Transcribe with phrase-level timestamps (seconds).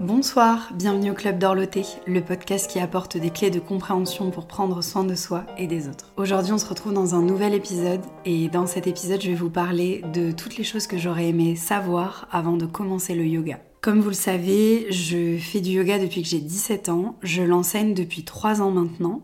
[0.00, 4.82] Bonsoir, bienvenue au Club d'Orloté, le podcast qui apporte des clés de compréhension pour prendre
[4.82, 6.10] soin de soi et des autres.
[6.16, 9.50] Aujourd'hui, on se retrouve dans un nouvel épisode et dans cet épisode, je vais vous
[9.50, 13.60] parler de toutes les choses que j'aurais aimé savoir avant de commencer le yoga.
[13.82, 17.92] Comme vous le savez, je fais du yoga depuis que j'ai 17 ans, je l'enseigne
[17.92, 19.20] depuis 3 ans maintenant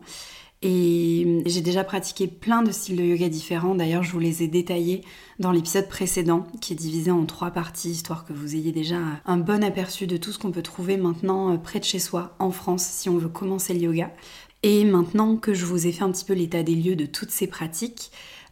[0.68, 3.76] et j'ai déjà pratiqué plein de styles de yoga différents.
[3.76, 5.02] D'ailleurs, je vous les ai détaillés
[5.38, 9.36] dans l'épisode précédent, qui est divisé en trois parties, histoire que vous ayez déjà un
[9.36, 12.50] bon aperçu de tout ce qu'on peut trouver maintenant euh, près de chez soi, en
[12.50, 14.10] France, si on veut commencer le yoga.
[14.64, 17.30] Et maintenant que je vous ai fait un petit peu l'état des lieux de toutes
[17.30, 18.10] ces pratiques,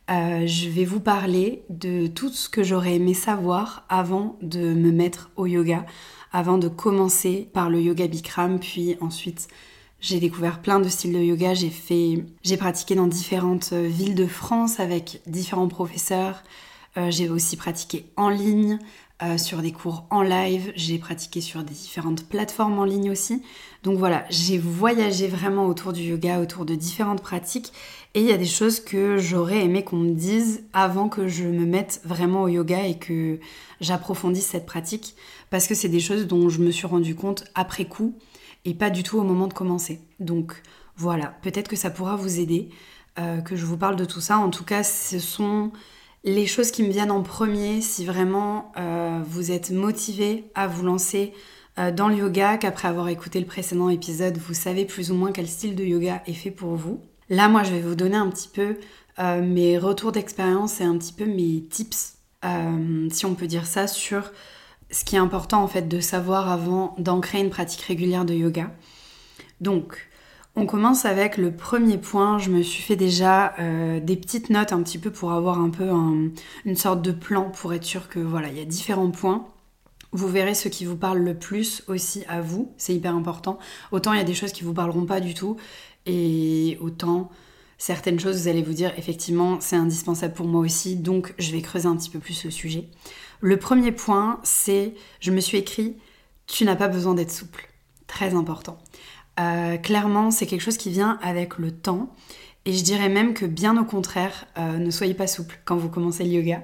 [0.09, 4.93] euh, je vais vous parler de tout ce que j'aurais aimé savoir avant de me
[4.93, 5.85] mettre au yoga,
[6.30, 9.49] avant de commencer par le yoga Bikram, puis ensuite
[10.05, 11.55] j'ai découvert plein de styles de yoga.
[11.55, 16.43] J'ai fait, j'ai pratiqué dans différentes euh, villes de France avec différents professeurs.
[16.99, 18.79] Euh, j'ai aussi pratiqué en ligne,
[19.23, 20.73] euh, sur des cours en live.
[20.77, 23.43] J'ai pratiqué sur des différentes plateformes en ligne aussi.
[23.83, 27.73] Donc voilà, j'ai voyagé vraiment autour du yoga, autour de différentes pratiques.
[28.13, 31.45] Et il y a des choses que j'aurais aimé qu'on me dise avant que je
[31.45, 33.41] me mette vraiment au yoga et que
[33.80, 35.15] j'approfondisse cette pratique.
[35.49, 38.15] Parce que c'est des choses dont je me suis rendu compte après coup
[38.65, 40.01] et pas du tout au moment de commencer.
[40.20, 40.62] Donc
[40.96, 42.71] voilà, peut-être que ça pourra vous aider,
[43.18, 44.38] euh, que je vous parle de tout ça.
[44.38, 45.73] En tout cas, ce sont
[46.24, 50.84] les choses qui me viennent en premier si vraiment euh, vous êtes motivé à vous
[50.84, 51.32] lancer
[51.79, 55.32] euh, dans le yoga, qu'après avoir écouté le précédent épisode, vous savez plus ou moins
[55.32, 57.01] quel style de yoga est fait pour vous.
[57.28, 58.76] Là, moi, je vais vous donner un petit peu
[59.18, 62.16] mes retours d'expérience et un petit peu mes tips,
[63.10, 64.31] si on peut dire ça, sur
[64.91, 68.71] ce qui est important en fait de savoir avant d'ancrer une pratique régulière de yoga.
[69.60, 70.09] Donc,
[70.56, 72.38] on commence avec le premier point.
[72.38, 75.71] Je me suis fait déjà euh, des petites notes un petit peu pour avoir un
[75.71, 75.91] peu
[76.65, 79.49] une sorte de plan pour être sûr que voilà, il y a différents points.
[80.12, 83.59] Vous verrez ce qui vous parle le plus aussi à vous, c'est hyper important.
[83.91, 85.56] Autant il y a des choses qui vous parleront pas du tout,
[86.06, 87.31] et autant
[87.78, 91.62] certaines choses vous allez vous dire effectivement c'est indispensable pour moi aussi, donc je vais
[91.62, 92.87] creuser un petit peu plus le sujet.
[93.44, 95.99] Le premier point, c'est, je me suis écrit,
[96.47, 97.69] tu n'as pas besoin d'être souple.
[98.06, 98.78] Très important.
[99.38, 102.10] Euh, clairement, c'est quelque chose qui vient avec le temps.
[102.65, 105.91] Et je dirais même que bien au contraire, euh, ne soyez pas souple quand vous
[105.91, 106.62] commencez le yoga.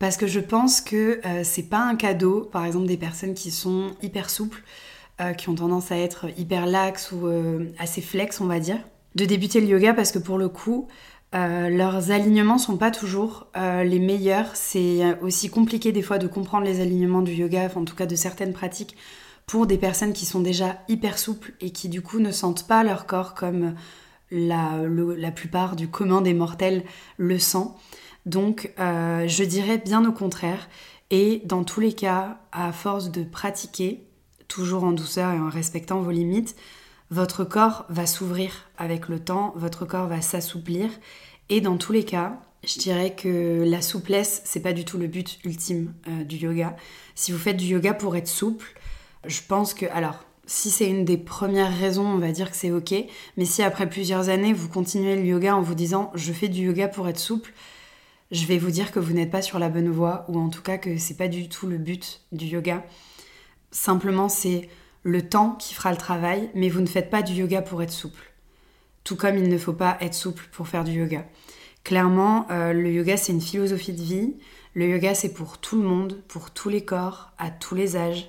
[0.00, 3.52] Parce que je pense que euh, c'est pas un cadeau, par exemple, des personnes qui
[3.52, 4.64] sont hyper souples,
[5.38, 7.26] qui ont tendance à être hyper laxes ou
[7.78, 8.76] assez flex, on va dire,
[9.14, 10.88] de débuter le yoga parce que pour le coup,
[11.34, 14.54] euh, leurs alignements sont pas toujours euh, les meilleurs.
[14.54, 18.16] C'est aussi compliqué des fois de comprendre les alignements du yoga, en tout cas de
[18.16, 18.96] certaines pratiques,
[19.46, 22.84] pour des personnes qui sont déjà hyper souples et qui du coup ne sentent pas
[22.84, 23.74] leur corps comme
[24.30, 26.84] la, plupart du commun des mortels
[27.16, 27.68] le sent.
[28.24, 30.68] Donc euh, je dirais bien au contraire.
[31.10, 34.02] Et dans tous les cas, à force de pratiquer,
[34.48, 36.56] toujours en douceur et en respectant vos limites,
[37.10, 40.90] votre corps va s'ouvrir avec le temps, votre corps va s'assouplir
[41.48, 45.06] et dans tous les cas, je dirais que la souplesse, c'est pas du tout le
[45.06, 46.76] but ultime euh, du yoga.
[47.14, 48.74] Si vous faites du yoga pour être souple,
[49.24, 52.70] je pense que alors si c'est une des premières raisons, on va dire que c'est
[52.70, 52.94] ok.
[53.36, 56.66] Mais si après plusieurs années, vous continuez le yoga en vous disant je fais du
[56.66, 57.52] yoga pour être souple,
[58.30, 60.62] je vais vous dire que vous n'êtes pas sur la bonne voie, ou en tout
[60.62, 62.84] cas que c'est pas du tout le but du yoga.
[63.70, 64.68] Simplement, c'est
[65.06, 67.92] le temps qui fera le travail, mais vous ne faites pas du yoga pour être
[67.92, 68.32] souple.
[69.04, 71.24] Tout comme il ne faut pas être souple pour faire du yoga.
[71.84, 74.34] Clairement, euh, le yoga, c'est une philosophie de vie.
[74.74, 78.28] Le yoga, c'est pour tout le monde, pour tous les corps, à tous les âges.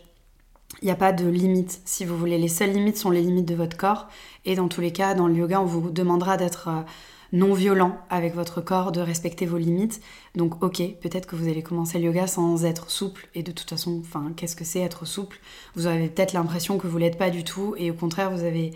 [0.83, 2.37] Il n'y a pas de limite, si vous voulez.
[2.37, 4.07] Les seules limites sont les limites de votre corps.
[4.45, 6.81] Et dans tous les cas, dans le yoga, on vous demandera d'être euh,
[7.33, 10.01] non violent avec votre corps, de respecter vos limites.
[10.35, 13.69] Donc ok, peut-être que vous allez commencer le yoga sans être souple, et de toute
[13.69, 15.39] façon, enfin, qu'est-ce que c'est être souple?
[15.75, 18.73] Vous avez peut-être l'impression que vous l'êtes pas du tout, et au contraire, vous avez,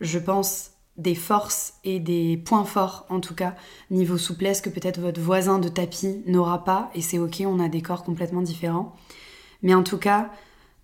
[0.00, 3.56] je pense, des forces et des points forts, en tout cas,
[3.90, 7.68] niveau souplesse, que peut-être votre voisin de tapis n'aura pas, et c'est ok, on a
[7.68, 8.94] des corps complètement différents.
[9.62, 10.30] Mais en tout cas,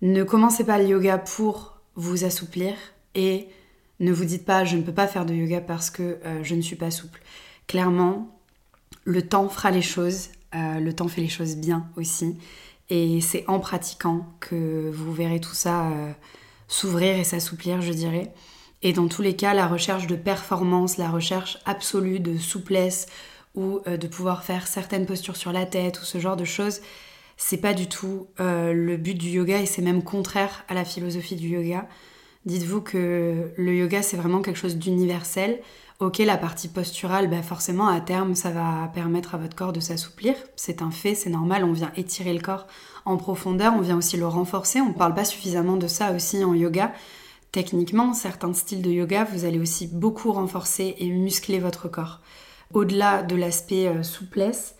[0.01, 2.73] ne commencez pas le yoga pour vous assouplir,
[3.15, 3.47] et
[4.01, 6.55] ne vous dites pas je ne peux pas faire de yoga parce que euh, je
[6.55, 7.21] ne suis pas souple.
[7.67, 8.35] Clairement,
[9.05, 12.35] le temps fera les choses, euh, le temps fait les choses bien aussi.
[12.89, 16.11] Et c'est en pratiquant que vous verrez tout ça euh,
[16.67, 18.33] s'ouvrir et s'assouplir, je dirais.
[18.81, 23.05] Et dans tous les cas, la recherche de performance, la recherche absolue de souplesse
[23.53, 26.81] ou de pouvoir faire certaines postures sur la tête ou ce genre de choses,
[27.37, 31.35] c'est pas du tout le but du yoga et c'est même contraire à la philosophie
[31.35, 31.87] du yoga.
[32.45, 35.59] Dites-vous que le yoga, c'est vraiment quelque chose d'universel.
[35.99, 39.79] Ok, la partie posturale, bah forcément, à terme, ça va permettre à votre corps de
[39.79, 40.33] s'assouplir.
[40.55, 42.65] C'est un fait, c'est normal, on vient étirer le corps
[43.05, 44.81] en profondeur, on vient aussi le renforcer.
[44.81, 46.91] On ne parle pas suffisamment de ça aussi en yoga.
[47.51, 52.21] Techniquement, certains styles de yoga, vous allez aussi beaucoup renforcer et muscler votre corps.
[52.73, 54.75] Au-delà de l'aspect euh, souplesse,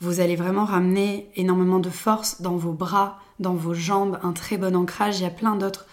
[0.00, 4.56] vous allez vraiment ramener énormément de force dans vos bras, dans vos jambes, un très
[4.56, 5.20] bon ancrage.
[5.20, 5.86] Il y a plein d'autres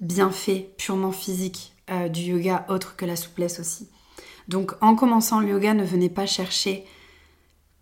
[0.00, 3.88] bienfaits purement physiques euh, du yoga, autres que la souplesse aussi.
[4.48, 6.84] Donc en commençant le yoga, ne venez pas chercher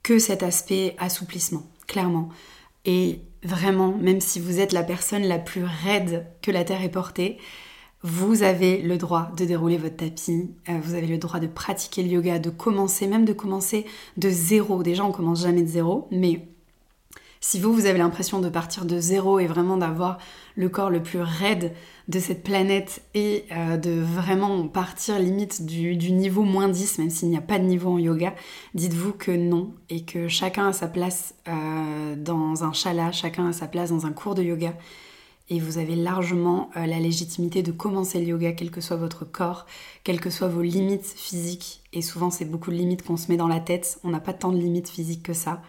[0.02, 2.28] que cet aspect assouplissement, clairement.
[2.84, 6.90] Et vraiment, même si vous êtes la personne la plus raide que la Terre ait
[6.90, 7.38] portée,
[8.02, 12.02] vous avez le droit de dérouler votre tapis, euh, vous avez le droit de pratiquer
[12.02, 13.86] le yoga, de commencer, même de commencer
[14.18, 14.82] de zéro.
[14.82, 16.46] Déjà, on commence jamais de zéro, mais
[17.46, 20.16] si vous, vous avez l'impression de partir de zéro et vraiment d'avoir
[20.56, 21.74] le corps le plus raide
[22.08, 27.28] de cette planète et euh, de vraiment partir limite du, niveau moins 10, même s'il
[27.28, 28.34] n'y a pas de niveau en yoga,
[28.72, 33.52] dites-vous que non et que chacun a sa place euh, dans un chala, chacun a
[33.52, 34.74] sa place dans un cours de yoga
[35.50, 39.26] et vous avez largement euh, la légitimité de commencer le yoga, quel que soit votre
[39.26, 39.66] corps,
[40.02, 41.82] quelles que soient vos limites physiques.
[41.92, 44.00] Et souvent, c'est beaucoup de limites qu'on se met dans la tête.
[44.02, 45.60] On n'a pas tant de limites physiques que ça.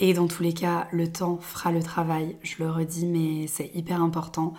[0.00, 2.34] Et dans tous les cas, le temps fera le travail.
[2.42, 4.54] Je le redis, mais c'est hyper important.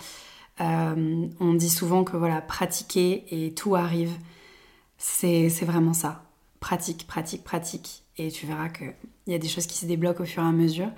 [0.62, 4.12] Euh, on dit souvent que voilà, pratiquer et tout arrive.
[4.98, 6.24] C'est vraiment ça.
[6.60, 8.04] Pratique, pratique, pratique.
[8.18, 8.94] Et tu verras qu'il
[9.26, 10.90] y a des choses qui se débloquent au fur et à mesure.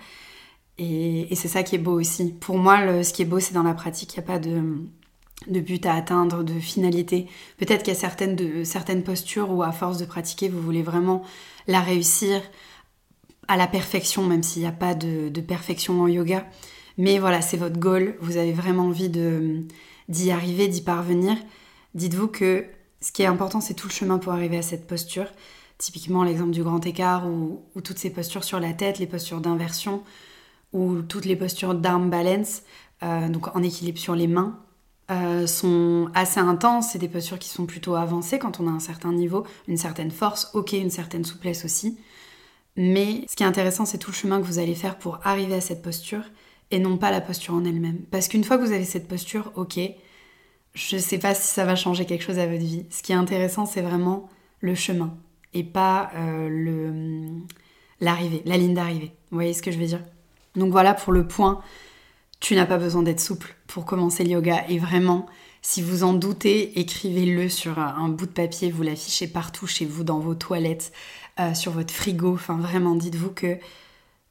[0.78, 2.34] Et, c'est ça qui est beau aussi.
[2.34, 4.14] Pour moi, ce qui est beau, c'est dans la pratique.
[4.14, 7.28] Il n'y a pas de, but à atteindre, de finalité.
[7.58, 10.84] Peut-être qu'il y a certaines, de, certaines postures où, à force de pratiquer, vous voulez
[10.84, 11.22] vraiment
[11.68, 12.42] la réussir
[13.48, 16.46] à la perfection, même s'il n'y a pas de, perfection en yoga.
[16.98, 18.16] Mais voilà, c'est votre goal.
[18.22, 21.36] Vous avez vraiment envie d'y arriver, d'y parvenir.
[21.96, 22.66] Dites-vous que
[23.02, 25.28] ce qui est important, c'est tout le chemin pour arriver à cette posture.
[25.78, 30.04] Typiquement, l'exemple du grand écart ou toutes ces postures sur la tête, les postures d'inversion
[30.74, 32.64] où toutes les postures d'arm balance,
[33.04, 34.60] euh, donc en équilibre sur les mains,
[35.12, 36.90] euh, sont assez intenses.
[36.92, 40.12] C'est des postures qui sont plutôt avancées quand on a un certain niveau, une certaine
[40.12, 41.98] force, ok, une certaine souplesse aussi.
[42.76, 45.56] Mais ce qui est intéressant, c'est tout le chemin que vous allez faire pour arriver
[45.56, 46.24] à cette posture
[46.72, 48.00] et non pas la posture en elle-même.
[48.10, 49.80] Parce qu'une fois que vous avez cette posture, ok,
[50.74, 52.86] je ne sais pas si ça va changer quelque chose à votre vie.
[52.90, 54.30] Ce qui est intéressant, c'est vraiment
[54.60, 55.16] le chemin
[55.54, 57.30] et pas euh,
[58.02, 59.12] l'arrivée, la ligne d'arrivée.
[59.30, 60.04] Vous voyez ce que je veux dire?
[60.56, 61.62] Donc voilà pour le point,
[62.40, 65.28] tu n'as pas besoin d'être souple pour commencer le yoga et vraiment,
[65.62, 70.04] si vous en doutez, écrivez-le sur un bout de papier, vous l'affichez partout chez vous,
[70.04, 70.92] dans vos toilettes,
[71.40, 73.58] euh, sur votre frigo, enfin vraiment dites-vous que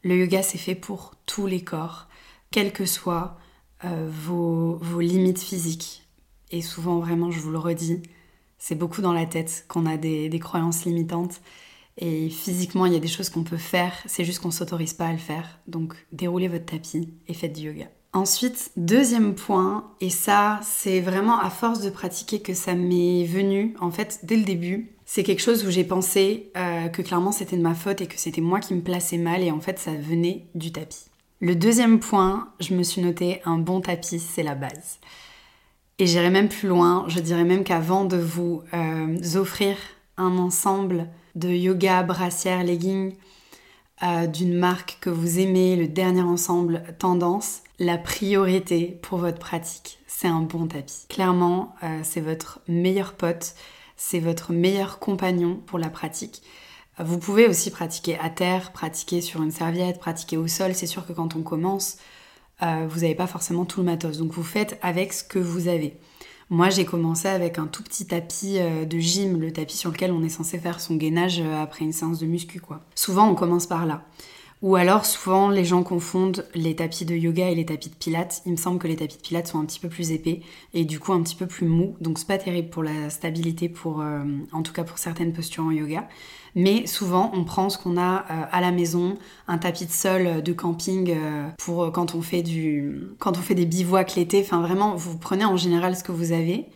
[0.04, 2.08] le yoga c'est fait pour tous les corps,
[2.50, 3.38] quelles que soient
[3.84, 6.06] euh, vos, limites physiques.
[6.50, 8.02] Et souvent vraiment, je vous le redis,
[8.58, 11.40] c'est beaucoup dans la tête qu'on a des croyances limitantes.
[11.98, 14.94] Et physiquement, il y a des choses qu'on peut faire, c'est juste qu'on ne s'autorise
[14.94, 15.58] pas à le faire.
[15.66, 17.86] Donc déroulez votre tapis et faites du yoga.
[18.14, 23.74] Ensuite, deuxième point, et ça, c'est vraiment à force de pratiquer que ça m'est venu,
[23.80, 24.90] en fait, dès le début.
[25.06, 28.18] C'est quelque chose où j'ai pensé euh, que clairement c'était de ma faute et que
[28.18, 31.04] c'était moi qui me plaçais mal et en fait ça venait du tapis.
[31.40, 35.00] Le deuxième point, je me suis noté un bon tapis, c'est la base.
[35.98, 39.76] Et j'irai même plus loin, je dirais même qu'avant de vous euh, offrir
[40.16, 43.14] un ensemble de yoga, brassière, legging
[44.02, 49.98] euh, d'une marque que vous aimez, le dernier ensemble tendance, la priorité pour votre pratique,
[50.06, 51.06] c'est un bon tapis.
[51.08, 53.56] Clairement, euh, c'est votre meilleur pote,
[53.96, 56.42] c'est votre meilleur compagnon pour la pratique.
[57.00, 60.74] Vous pouvez aussi pratiquer à terre, pratiquer sur une serviette, pratiquer au sol.
[60.74, 61.96] C'est sûr que quand on commence,
[62.62, 64.18] euh, vous n'avez pas forcément tout le matos.
[64.18, 65.96] Donc vous faites avec ce que vous avez.
[66.50, 70.12] Moi, j'ai commencé avec un tout petit tapis euh, de gym, le tapis sur lequel
[70.12, 72.84] on est censé faire son gainage après une séance de muscu, quoi.
[72.94, 74.04] Souvent, on commence par là.
[74.62, 78.42] Ou alors, souvent, les gens confondent les tapis de yoga et les tapis de pilates.
[78.46, 80.40] Il me semble que les tapis de pilates sont un petit peu plus épais
[80.72, 81.96] et du coup un petit peu plus mous.
[82.00, 85.64] Donc, c'est pas terrible pour la stabilité, pour, euh, en tout cas pour certaines postures
[85.64, 86.06] en yoga.
[86.54, 90.42] Mais souvent, on prend ce qu'on a euh, à la maison, un tapis de sol
[90.44, 92.44] de camping euh, pour quand on fait
[93.18, 94.42] quand on fait des bivouacs l'été.
[94.42, 96.66] Enfin, vraiment, vous prenez en général ce que vous avez.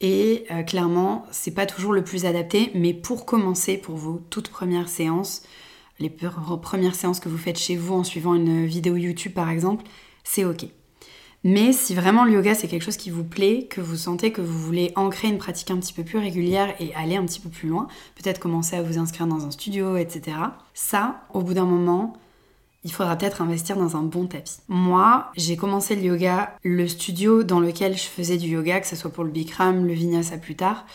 [0.00, 4.88] Et clairement, c'est pas toujours le plus adapté, mais pour commencer, pour vos toutes premières
[4.88, 5.42] séances,
[6.00, 9.84] les premières séances que vous faites chez vous en suivant une vidéo YouTube par exemple,
[10.24, 10.66] c'est ok.
[11.42, 14.42] Mais si vraiment le yoga c'est quelque chose qui vous plaît, que vous sentez que
[14.42, 17.48] vous voulez ancrer une pratique un petit peu plus régulière et aller un petit peu
[17.48, 20.36] plus loin, peut-être commencer à vous inscrire dans un studio, etc.
[20.74, 22.14] Ça, au bout d'un moment,
[22.84, 24.58] il faudra peut-être investir dans un bon tapis.
[24.68, 28.96] Moi, j'ai commencé le yoga, le studio dans lequel je faisais du yoga, que ce
[28.96, 30.86] soit pour le Bikram, le Vinyasa plus tard,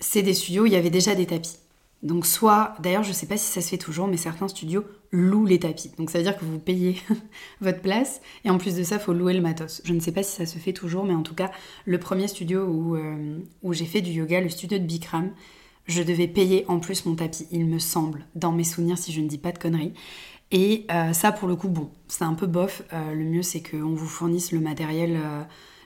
[0.00, 1.56] c'est des studios où il y avait déjà des tapis.
[2.04, 4.84] Donc soit, d'ailleurs je ne sais pas si ça se fait toujours, mais certains studios
[5.10, 5.90] louent les tapis.
[5.96, 6.96] Donc ça veut dire que vous payez
[7.62, 9.80] votre place et en plus de ça, il faut louer le matos.
[9.84, 11.50] Je ne sais pas si ça se fait toujours, mais en tout cas,
[11.86, 15.30] le premier studio où, euh, où j'ai fait du yoga, le studio de Bikram,
[15.86, 19.20] je devais payer en plus mon tapis, il me semble, dans mes souvenirs si je
[19.22, 19.94] ne dis pas de conneries.
[20.50, 22.82] Et euh, ça pour le coup, bon, c'est un peu bof.
[22.92, 25.18] Euh, le mieux c'est qu'on vous fournisse le matériel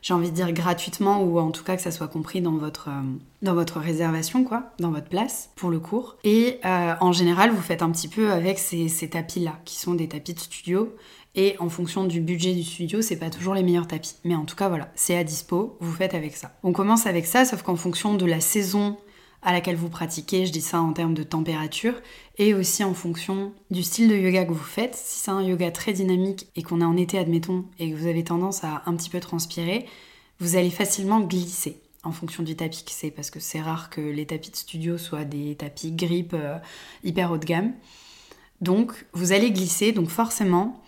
[0.03, 2.89] j'ai envie de dire gratuitement ou en tout cas que ça soit compris dans votre,
[2.89, 3.03] euh,
[3.43, 6.17] dans réservation, quoi, dans votre place pour le cours.
[6.25, 9.95] Et euh, en général, vous faites un petit peu avec ces, ces tapis-là, qui sont
[9.95, 10.95] des tapis de studio.
[11.35, 14.17] Et en fonction du budget du studio, c'est pas toujours les meilleurs tapis.
[14.25, 16.53] Mais en tout cas, voilà, c'est à dispo, vous faites avec ça.
[16.63, 18.97] On commence avec ça, sauf qu'en fonction de la saison
[19.43, 21.95] à laquelle vous pratiquez, je dis ça en termes de température,
[22.39, 24.95] et aussi en fonction du style de yoga que vous faites.
[24.95, 28.07] Si c'est un yoga très dynamique et qu'on est en été, admettons, et que vous
[28.07, 29.87] avez tendance à un petit peu transpirer,
[30.41, 34.01] vous allez facilement glisser en fonction du tapis que c'est, parce que c'est rare que
[34.01, 36.59] les tapis de studio soient des tapis grip euh,
[37.05, 37.75] hyper haut de gamme.
[38.61, 40.83] Donc vous allez glisser, donc forcément,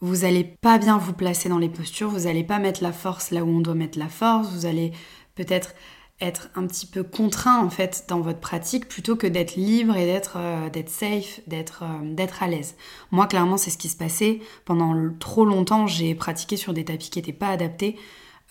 [0.00, 3.30] vous n'allez pas bien vous placer dans les postures, vous n'allez pas mettre la force
[3.30, 4.92] là où on doit mettre la force, vous allez
[5.34, 5.74] peut-être
[6.20, 10.06] être un petit peu contraint en fait dans votre pratique plutôt que d'être libre et
[10.06, 12.76] d'être euh, safe, d'être euh, d'être à l'aise.
[13.10, 17.10] Moi clairement c'est ce qui se passait pendant trop longtemps, j'ai pratiqué sur des tapis
[17.10, 17.96] qui n'étaient pas adaptés.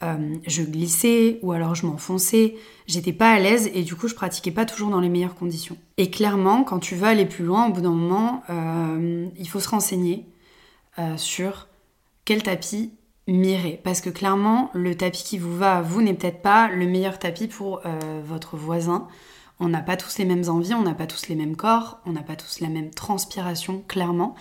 [0.03, 2.55] Euh, je glissais ou alors je m'enfonçais,
[2.87, 5.77] j'étais pas à l'aise et du coup je pratiquais pas toujours dans les meilleures conditions.
[5.97, 8.41] Et clairement, quand tu veux aller plus loin, au bout d'un moment,
[9.37, 10.25] il faut se renseigner
[11.17, 11.67] sur
[12.25, 12.93] quel tapis
[13.27, 13.79] mirer.
[13.83, 17.19] Parce que clairement, le tapis qui vous va à vous n'est peut-être pas le meilleur
[17.19, 19.07] tapis pour euh, votre voisin.
[19.59, 22.13] On n'a pas tous les mêmes envies, on n'a pas tous les mêmes corps, on
[22.13, 24.35] n'a pas tous la même transpiration, clairement.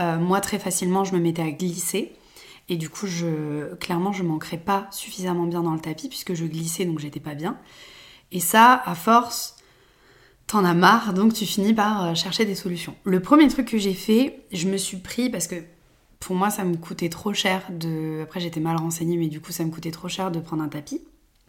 [0.00, 2.12] Euh, moi, très facilement, je me mettais à glisser.
[2.68, 3.06] Et du coup,
[3.80, 7.34] clairement, je manquerais pas suffisamment bien dans le tapis puisque je glissais, donc j'étais pas
[7.34, 7.56] bien.
[8.30, 9.56] Et ça, à force,
[10.46, 12.94] t'en as marre, donc tu finis par euh, chercher des solutions.
[13.04, 15.56] Le premier truc que j'ai fait, je me suis pris, parce que
[16.20, 18.20] pour moi, ça me coûtait trop cher de.
[18.22, 20.68] Après, j'étais mal renseignée, mais du coup, ça me coûtait trop cher de prendre un
[20.68, 21.02] tapis.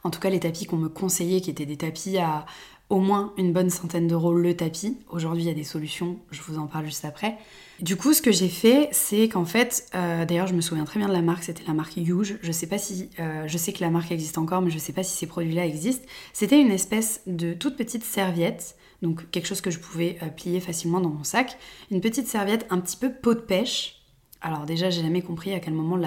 [0.04, 2.46] En tout cas, les tapis qu'on me conseillait, qui étaient des tapis à
[2.90, 4.98] au moins une bonne centaine d'euros le tapis.
[5.10, 7.38] Aujourd'hui, il y a des solutions, je vous en parle juste après.
[7.82, 11.00] Du coup, ce que j'ai fait, c'est qu'en fait, euh, d'ailleurs, je me souviens très
[11.00, 12.40] bien de la marque, c'était la marque Huge.
[12.42, 14.92] Je sais pas si, euh, je sais que la marque existe encore, mais je sais
[14.92, 16.06] pas si ces produits-là existent.
[16.34, 20.60] C'était une espèce de toute petite serviette, donc quelque chose que je pouvais euh, plier
[20.60, 21.58] facilement dans mon sac.
[21.92, 23.99] Une petite serviette un petit peu peau de pêche,
[24.42, 26.00] alors déjà, j'ai jamais compris à quel moment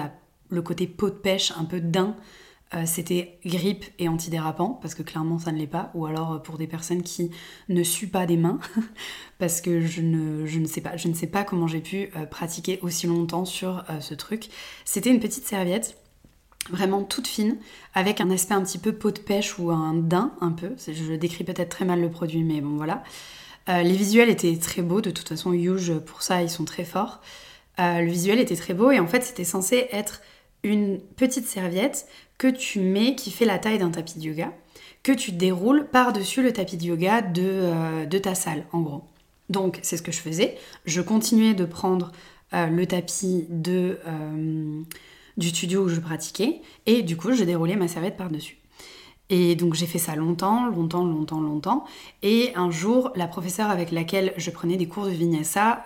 [0.49, 2.15] le côté peau de pêche, un peu d'un,
[2.75, 6.37] euh, c'était grippe et antidérapant, parce que clairement ça ne l'est pas, ou alors euh,
[6.39, 7.29] pour des personnes qui
[7.69, 8.59] ne suent pas des mains,
[9.37, 12.09] parce que je ne, je ne, sais pas, je ne sais pas comment j'ai pu
[12.15, 14.49] euh, pratiquer aussi longtemps sur ce truc.
[14.85, 15.97] C'était une petite serviette,
[16.71, 17.57] vraiment toute fine,
[17.93, 21.13] avec un aspect un petit peu peau de pêche ou un daim un peu, je
[21.13, 23.03] décris peut-être très mal le produit, mais bon voilà.
[23.67, 27.21] les visuels étaient très beaux, de toute façon Huge pour ça ils sont très forts.
[27.79, 30.21] Euh, le visuel était très beau et en fait c'était censé être
[30.63, 34.53] une petite serviette que tu mets qui fait la taille d'un tapis de yoga,
[35.01, 39.03] que tu déroules par-dessus le tapis de yoga de, euh, ta salle en gros.
[39.49, 40.57] Donc c'est ce que je faisais.
[40.85, 42.11] Je continuais de prendre
[42.53, 43.97] euh, le tapis de,
[45.37, 48.57] du studio où je pratiquais et du coup je déroulais ma serviette par-dessus.
[49.29, 51.85] Et donc j'ai fait ça longtemps, longtemps, longtemps, longtemps.
[52.21, 55.85] Et un jour, la professeure avec laquelle je prenais des cours de vinyasa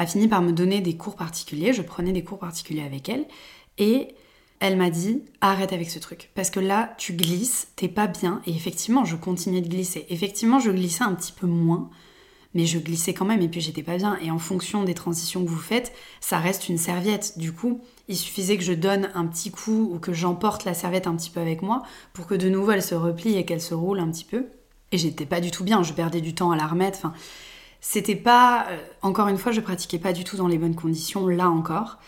[0.00, 1.74] a fini par me donner des cours particuliers.
[1.74, 3.26] Je prenais des cours particuliers avec elle.
[3.76, 4.14] Et
[4.58, 6.30] elle m'a dit arrête avec ce truc.
[6.34, 8.40] Parce que là, tu glisses, t'es pas bien.
[8.46, 10.06] Et effectivement, je continuais de glisser.
[10.08, 11.90] Effectivement, je glissais un petit peu moins.
[12.54, 14.18] Mais je glissais quand même et puis j'étais pas bien.
[14.22, 15.92] Et en fonction des transitions que vous faites,
[16.22, 17.38] ça reste une serviette.
[17.38, 21.08] Du coup, il suffisait que je donne un petit coup ou que j'emporte la serviette
[21.08, 21.82] un petit peu avec moi
[22.14, 24.46] pour que de nouveau elle se replie et qu'elle se roule un petit peu.
[24.92, 27.06] Et j'étais pas du tout bien, je perdais du temps à la remettre.
[27.80, 31.26] C'était pas, euh, encore une fois, je pratiquais pas du tout dans les bonnes conditions,
[31.26, 31.98] là encore.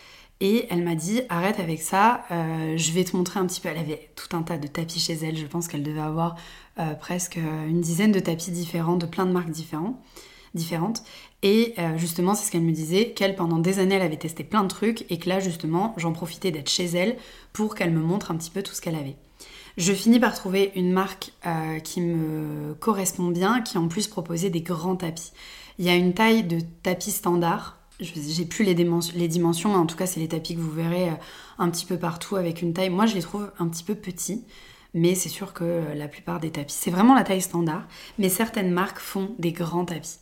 [0.40, 3.68] Et elle m'a dit arrête avec ça, euh, je vais te montrer un petit peu.
[3.68, 6.36] Elle avait tout un tas de tapis chez elle, je pense qu'elle devait avoir
[6.78, 11.02] euh, presque une dizaine de tapis différents, de plein de marques différentes.
[11.44, 14.62] Et justement, c'est ce qu'elle me disait, qu'elle pendant des années, elle avait testé plein
[14.62, 17.16] de trucs et que là, justement, j'en profitais d'être chez elle
[17.52, 19.16] pour qu'elle me montre un petit peu tout ce qu'elle avait.
[19.76, 21.32] Je finis par trouver une marque
[21.82, 25.32] qui me correspond bien, qui en plus proposait des grands tapis.
[25.78, 27.78] Il y a une taille de tapis standard.
[28.00, 31.10] J'ai plus les, les, dimensions, mais en tout cas, c'est les tapis que vous verrez
[31.10, 31.14] euh,
[31.58, 32.90] un petit peu partout avec une taille.
[32.90, 34.44] Moi, je les trouve un petit peu petits,
[34.92, 37.86] mais c'est sûr que la plupart des tapis, c'est vraiment la taille standard.
[38.18, 40.18] Mais certaines marques font des grands tapis.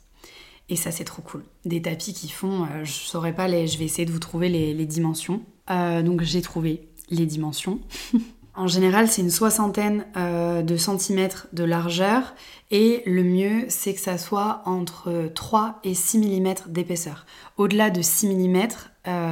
[0.70, 1.42] Et ça, c'est trop cool.
[1.64, 4.86] Des tapis qui font, euh, je saurais pas je vais essayer de vous trouver les,
[4.86, 5.42] dimensions.
[5.70, 7.80] Euh, donc j'ai trouvé les dimensions.
[8.60, 12.34] en général, c'est une soixantaine euh, de centimètres de largeur
[12.70, 17.26] et le mieux, c'est que ça soit entre 3 et 6 mm d'épaisseur.
[17.56, 18.68] Au-delà de 6 mm,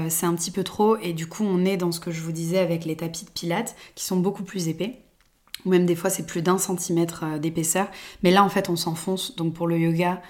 [0.09, 2.33] c'est un petit peu trop et du coup, on est dans ce que je vous
[2.33, 5.03] disais avec les tapis de pilates qui sont beaucoup plus épais.
[5.67, 7.89] Ou même des fois, c'est plus d'un centimètre d'épaisseur.
[8.23, 9.37] Mais là, en fait, on s'enfonce.
[9.37, 10.23] Donc pour le yoga,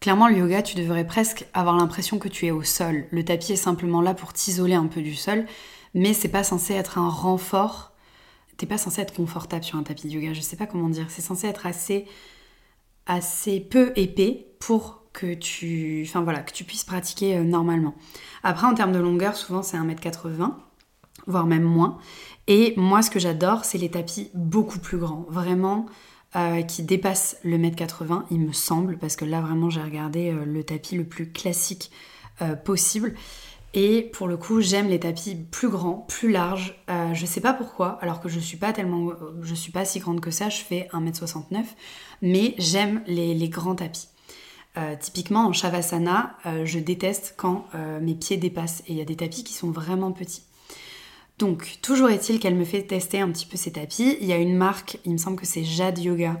[0.00, 3.06] Clairement, le yoga, tu devrais presque avoir l'impression que tu es au sol.
[3.10, 5.46] Le tapis est simplement là pour t'isoler un peu du sol,
[5.94, 7.95] mais c'est pas censé être un renfort.
[8.56, 11.06] T'es pas censé être confortable sur un tapis de yoga, je sais pas comment dire.
[11.08, 12.06] C'est censé être assez,
[13.06, 17.94] assez peu épais pour que tu, enfin voilà, que tu puisses pratiquer euh, normalement.
[18.42, 20.52] Après, en termes de longueur, souvent c'est 1m80,
[21.26, 21.98] voire même moins.
[22.46, 25.26] Et moi, ce que j'adore, c'est les tapis beaucoup plus grands.
[25.28, 25.86] Vraiment,
[26.36, 30.30] euh, qui dépasse le mètre 80, il me semble, parce que là vraiment j'ai regardé
[30.30, 31.90] euh, le tapis le plus classique
[32.66, 33.14] possible.
[33.78, 36.82] Et pour le coup, j'aime les tapis plus grands, plus larges.
[37.12, 40.20] je sais pas pourquoi, alors que je suis pas tellement, je suis pas si grande
[40.20, 41.62] que ça, je fais 1m69,
[42.22, 44.08] mais j'aime les, grands tapis.
[44.98, 47.66] typiquement en Shavasana, je déteste quand
[48.00, 50.44] mes pieds dépassent et il y a des tapis qui sont vraiment petits.
[51.38, 54.16] Donc, toujours est-il qu'elle me fait tester un petit peu ces tapis.
[54.22, 56.40] Il y a une marque, il me semble que c'est Jade Yoga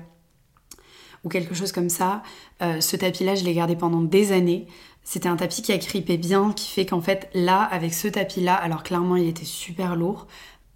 [1.26, 2.22] ou quelque chose comme ça.
[2.62, 4.68] Euh, ce tapis-là, je l'ai gardé pendant des années.
[5.08, 8.56] C'était un tapis qui a grippé bien, qui fait qu'en fait, là, avec ce tapis-là,
[8.56, 10.26] alors clairement, il était super lourd.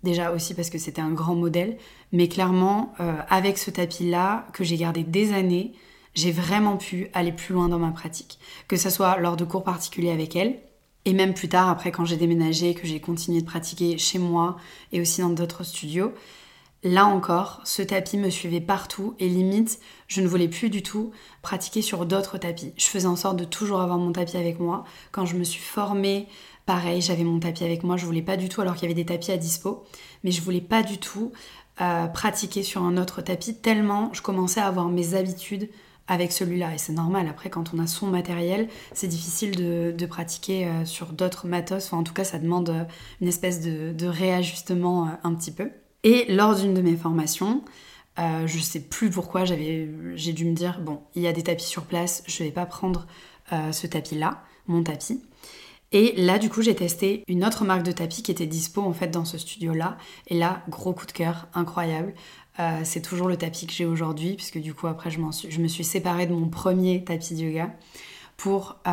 [0.05, 1.77] Déjà aussi parce que c'était un grand modèle,
[2.13, 5.73] mais clairement, euh, avec ce tapis-là, que j'ai gardé des années,
[6.15, 8.39] j'ai vraiment pu aller plus loin dans ma pratique.
[8.69, 10.61] Que ce soit lors de cours particuliers avec elle,
[11.07, 14.59] et même plus tard, après quand j'ai déménagé, que j'ai continué de pratiquer chez moi
[14.93, 16.13] et aussi dans d'autres studios,
[16.83, 21.11] là encore, ce tapis me suivait partout et limite, je ne voulais plus du tout
[21.43, 22.73] pratiquer sur d'autres tapis.
[22.77, 24.85] Je faisais en sorte de toujours avoir mon tapis avec moi.
[25.13, 26.27] Quand je me suis formée,
[26.67, 27.97] pareil, j'avais mon tapis avec moi.
[27.97, 29.85] Je voulais pas du tout, alors qu'il y avait des tapis à dispo,
[30.25, 31.33] mais je voulais pas du tout
[31.81, 35.71] euh, pratiquer sur un autre tapis tellement je commençais à avoir mes habitudes
[36.09, 36.75] avec celui-là.
[36.75, 41.13] Et c'est normal, après, quand on a son matériel, c'est difficile de, pratiquer euh, sur
[41.13, 41.87] d'autres matos.
[41.87, 42.85] Enfin, en tout cas, ça demande euh,
[43.21, 45.71] une espèce de, réajustement un petit peu.
[46.03, 47.63] Et lors d'une de mes formations,
[48.19, 51.65] je je sais plus pourquoi, j'ai dû me dire, bon, il y a des tapis
[51.65, 53.07] sur place, je vais pas prendre
[53.51, 55.23] ce tapis-là, mon tapis.
[55.93, 58.93] Et là, du coup, j'ai testé une autre marque de tapis qui était dispo en
[58.93, 59.99] fait dans ce studio-là.
[60.29, 62.15] Et là, gros coup de cœur, incroyable.
[62.61, 65.67] Euh, c'est toujours le tapis que j'ai aujourd'hui, puisque du coup, après, je, je, me
[65.67, 67.75] suis séparée de mon premier tapis de yoga
[68.37, 68.91] pour euh,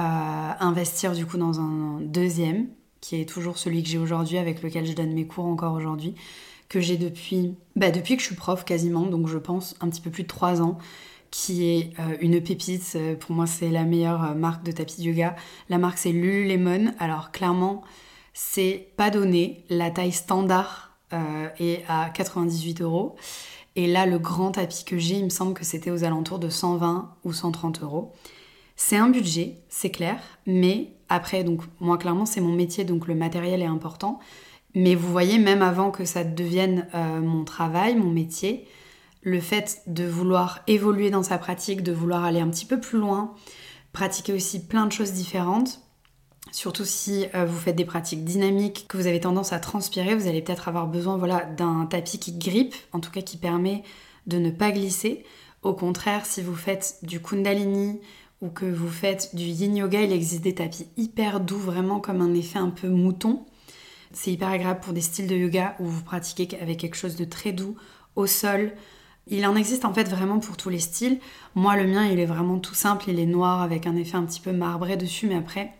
[0.59, 2.67] investir du coup dans un deuxième,
[2.99, 6.15] qui est toujours celui que j'ai aujourd'hui, avec lequel je donne mes cours encore aujourd'hui,
[6.69, 10.01] que j'ai depuis, bah, depuis que je suis prof quasiment, donc je pense un petit
[10.01, 10.77] peu plus de trois ans,
[11.31, 12.97] qui est euh, une pépite.
[13.19, 15.35] Pour moi, c'est la meilleure marque de tapis de yoga.
[15.69, 16.93] La marque, c'est Lululemon.
[16.99, 17.83] Alors, clairement,
[18.33, 19.63] c'est pas donné.
[19.69, 20.97] La taille standard
[21.59, 23.15] est à 98 euros.
[23.77, 26.49] Et là, le grand tapis que j'ai, il me semble que c'était aux alentours de
[26.49, 28.11] 120 ou 130 euros.
[28.75, 33.15] C'est un budget, c'est clair, mais après, donc moi clairement c'est mon métier, donc le
[33.15, 34.19] matériel est important.
[34.75, 38.67] Mais vous voyez, même avant que ça devienne euh, mon travail, mon métier,
[39.21, 42.99] le fait de vouloir évoluer dans sa pratique, de vouloir aller un petit peu plus
[42.99, 43.33] loin,
[43.93, 45.81] pratiquer aussi plein de choses différentes,
[46.51, 50.27] Surtout si euh, vous faites des pratiques dynamiques, que vous avez tendance à transpirer, vous
[50.27, 53.83] allez peut-être avoir besoin voilà, d'un tapis qui grippe, en tout cas qui permet
[54.27, 55.23] de ne pas glisser.
[55.63, 57.99] Au contraire, si vous faites du kundalini
[58.41, 62.21] ou que vous faites du yin yoga, il existe des tapis hyper doux, vraiment comme
[62.21, 63.45] un effet un peu mouton.
[64.19, 67.23] C'est hyper agréable pour des styles de yoga où vous pratiquez avec quelque chose de
[67.23, 67.75] très doux
[68.15, 68.71] au sol.
[69.27, 71.19] Il en existe en fait vraiment pour tous les styles.
[71.53, 74.23] Moi, le mien, il est vraiment tout simple, il est noir avec un effet un
[74.23, 75.71] petit peu marbré dessus, mais après,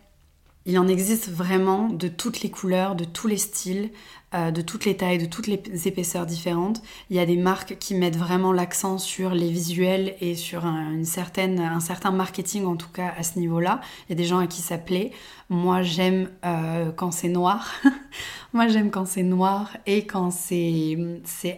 [0.68, 3.90] il en existe vraiment de toutes les couleurs, de tous les styles,
[4.34, 6.82] euh, de toutes les tailles, de toutes les épaisseurs différentes.
[7.08, 11.02] Il y a des marques qui mettent vraiment l'accent sur les visuels et sur un,
[11.04, 13.80] certain marketing en tout cas à ce niveau-là.
[14.06, 15.10] Il y a des gens à qui ça plaît.
[15.48, 17.72] Moi j'aime euh, quand c'est noir.
[18.52, 20.98] Moi j'aime quand c'est noir et quand c'est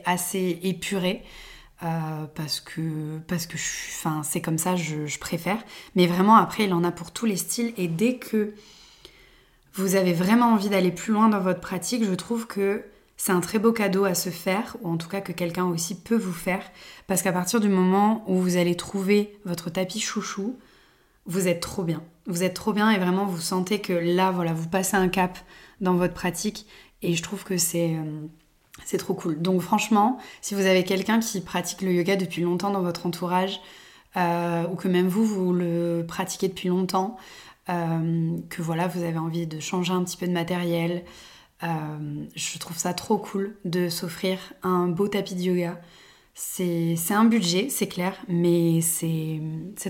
[0.05, 1.25] assez épuré.
[1.83, 3.57] Euh, parce que parce que
[4.23, 5.57] c'est comme ça je, préfère
[5.95, 8.53] mais vraiment après il en a pour tous les styles et dès que
[9.81, 12.85] vous avez vraiment envie d'aller plus loin dans votre pratique, je trouve que
[13.17, 15.95] c'est un très beau cadeau à se faire, ou en tout cas que quelqu'un aussi
[15.95, 16.63] peut vous faire,
[17.07, 20.57] parce qu'à partir du moment où vous allez trouver votre tapis chouchou,
[21.27, 22.03] vous êtes trop bien.
[22.27, 25.39] Vous êtes trop bien et vraiment vous sentez que là, voilà, vous passez un cap
[25.81, 26.67] dans votre pratique,
[27.03, 28.27] et je trouve que c'est euh,
[28.85, 29.41] c'est trop cool.
[29.41, 33.61] Donc franchement, si vous avez quelqu'un qui pratique le yoga depuis longtemps dans votre entourage,
[34.17, 37.17] ou que même vous, vous le pratiquez depuis longtemps,
[38.49, 41.05] que voilà, vous avez envie de changer un petit peu de matériel.
[41.63, 45.81] je trouve ça trop cool de s'offrir un beau tapis de yoga
[46.35, 49.41] c'est un budget, c'est clair, mais c'est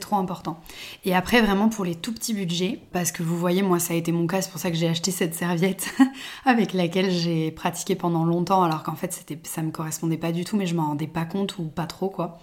[0.01, 0.61] trop important.
[1.05, 3.97] Et après, vraiment pour les tout petits budgets, parce que vous voyez, moi ça a
[3.97, 5.95] été mon cas, c'est pour ça que j'ai acheté cette serviette
[6.45, 10.57] avec laquelle j'ai pratiqué pendant longtemps, alors qu'en fait ça me correspondait pas du tout,
[10.57, 12.39] mais je m'en rendais pas compte ou pas trop quoi.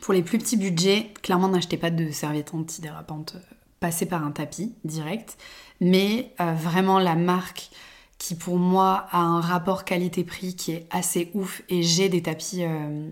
[0.00, 3.36] Pour les plus petits budgets, clairement n'achetez pas de serviette antidérapante,
[3.82, 5.36] passez par un tapis direct,
[5.80, 7.70] mais euh, vraiment la marque
[8.16, 12.62] qui pour moi a un rapport qualité-prix qui est assez ouf et j'ai des tapis
[12.62, 13.10] euh,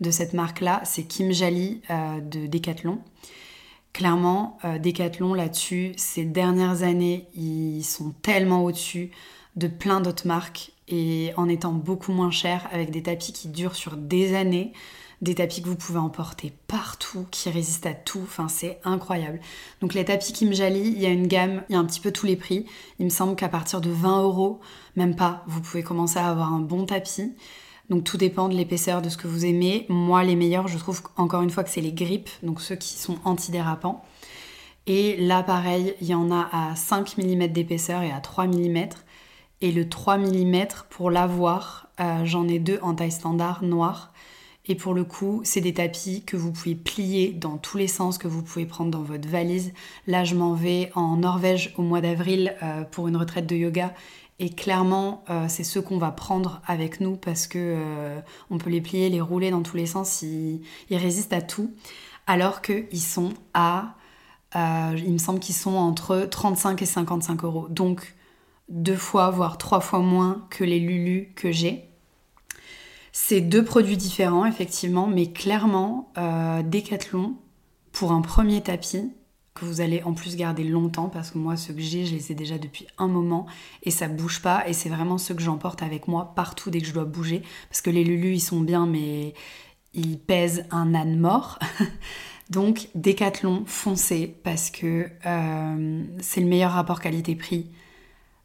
[0.00, 2.98] de cette marque-là, c'est Kim Jali euh, de Decathlon.
[3.92, 9.10] Clairement, Decathlon là-dessus, ces dernières années, ils sont tellement au-dessus
[9.56, 13.74] de plein d'autres marques et en étant beaucoup moins chers avec des tapis qui durent
[13.74, 14.72] sur des années,
[15.20, 19.40] des tapis que vous pouvez emporter partout, qui résistent à tout, enfin c'est incroyable.
[19.80, 22.00] Donc les tapis Kim Jali, il y a une gamme, il y a un petit
[22.00, 22.66] peu tous les prix.
[22.98, 24.60] Il me semble qu'à partir de 20 euros,
[24.96, 27.34] même pas, vous pouvez commencer à avoir un bon tapis.
[27.90, 29.86] Donc tout dépend de l'épaisseur de ce que vous aimez.
[29.88, 32.94] Moi, les meilleurs, je trouve encore une fois que c'est les grippes, donc ceux qui
[32.94, 34.04] sont antidérapants.
[34.86, 38.88] Et là, pareil, il y en a à 5 mm d'épaisseur et à 3 mm.
[39.60, 44.12] Et le 3 mm, pour l'avoir, euh, j'en ai deux en taille standard noir.
[44.68, 48.18] Et pour le coup, c'est des tapis que vous pouvez plier dans tous les sens,
[48.18, 49.72] que vous pouvez prendre dans votre valise.
[50.06, 53.94] Là, je m'en vais en Norvège au mois d'avril euh, pour une retraite de yoga
[54.38, 58.70] et clairement, euh, c'est ceux qu'on va prendre avec nous parce que euh, on peut
[58.70, 61.74] les plier, les rouler dans tous les sens, ils, résistent à tout.
[62.26, 63.94] Alors qu'ils sont à,
[64.54, 67.66] il me semble qu'ils sont entre 35 et 55 euros.
[67.68, 68.14] Donc
[68.68, 71.87] deux fois, voire trois fois moins que les Lulu que j'ai.
[73.20, 76.12] C'est deux produits différents, effectivement, mais clairement,
[76.64, 77.34] Decathlon,
[77.90, 79.12] pour un premier tapis,
[79.54, 82.30] que vous allez en plus garder longtemps parce que moi ceux que j'ai je les
[82.30, 83.46] ai déjà depuis un moment
[83.82, 86.86] et ça bouge pas et c'est vraiment ceux que j'emporte avec moi partout dès que
[86.86, 89.34] je dois bouger parce que les Lulu ils sont bien mais
[89.94, 91.58] ils pèsent un âne mort.
[92.50, 97.66] Donc Décathlon foncez parce que euh, c'est le meilleur rapport qualité-prix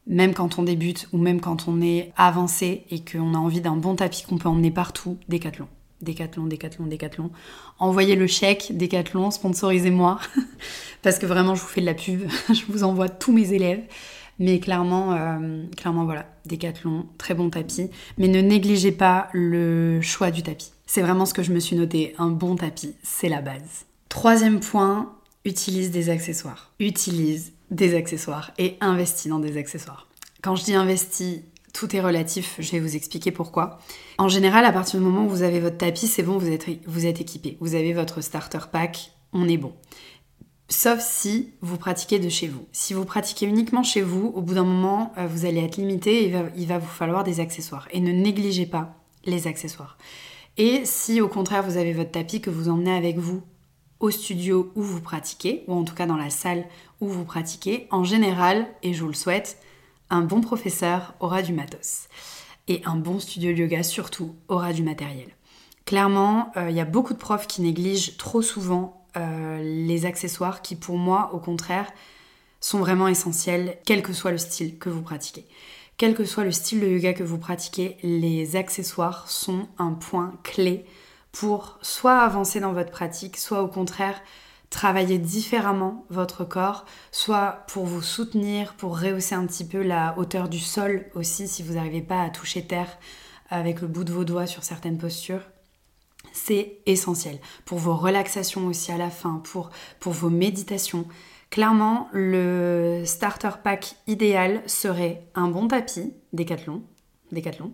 [0.08, 3.76] même quand on débute ou même quand on est avancé et qu'on a envie d'un
[3.76, 5.68] bon tapis qu'on peut emmener partout Décathlon
[6.04, 7.32] Décathlon, Décathlon, Décathlon.
[7.80, 10.20] Envoyez le chèque, Décathlon, sponsorisez-moi.
[11.02, 12.30] Parce que vraiment, je vous fais de la pub.
[12.50, 13.84] je vous envoie tous mes élèves.
[14.40, 17.90] Mais clairement, euh, clairement, voilà, Décathlon, très bon tapis.
[18.18, 20.72] Mais ne négligez pas le choix du tapis.
[20.86, 22.14] C'est vraiment ce que je me suis noté.
[22.18, 23.86] Un bon tapis, c'est la base.
[24.10, 25.14] Troisième point,
[25.46, 26.72] utilise des accessoires.
[26.80, 30.08] Utilise des accessoires et investis dans des accessoires.
[30.42, 31.42] Quand je dis investis,
[31.74, 33.80] tout est relatif, je vais vous expliquer pourquoi.
[34.18, 36.68] En général, à partir du moment où vous avez votre tapis, c'est bon, vous êtes,
[36.86, 37.58] vous êtes équipé.
[37.60, 39.74] Vous avez votre starter pack, on est bon.
[40.70, 42.68] Sauf si vous pratiquez de chez vous.
[42.72, 46.24] Si vous pratiquez uniquement chez vous, au bout d'un moment, euh, vous allez être limité
[46.24, 47.88] et il va, il va vous falloir des accessoires.
[47.92, 49.98] Et ne négligez pas les accessoires.
[50.58, 53.42] Et si au contraire vous avez votre tapis que vous emmenez avec vous
[54.00, 56.66] au studio où vous pratiquez, ou en tout cas dans la salle
[57.08, 59.58] vous pratiquez, en général, et je vous le souhaite,
[60.10, 62.08] un bon professeur aura du matos.
[62.68, 65.30] Et un bon studio de yoga surtout aura du matériel.
[65.86, 70.62] Clairement, euh, il y a beaucoup de profs qui négligent trop souvent euh, les accessoires
[70.62, 71.92] qui pour moi au contraire
[72.62, 75.46] sont vraiment essentiels quel que soit le style que vous pratiquez.
[75.98, 80.34] Quel que soit le style de yoga que vous pratiquez, les accessoires sont un point
[80.44, 80.86] clé
[81.32, 84.20] pour soit avancer dans votre pratique, soit au contraire
[84.74, 90.50] travailler différemment votre corps, soit pour vous soutenir, pour rehausser un petit peu la hauteur
[90.50, 92.98] du sol aussi si vous n'arrivez pas à toucher terre
[93.50, 95.44] avec le bout de vos doigts sur certaines postures.
[96.34, 99.70] C'est essentiel pour vos relaxations aussi à la fin, pour,
[100.02, 101.06] vos méditations.
[101.52, 106.82] Clairement, le starter pack idéal serait un bon tapis, décathlon,
[107.32, 107.72] décathlon,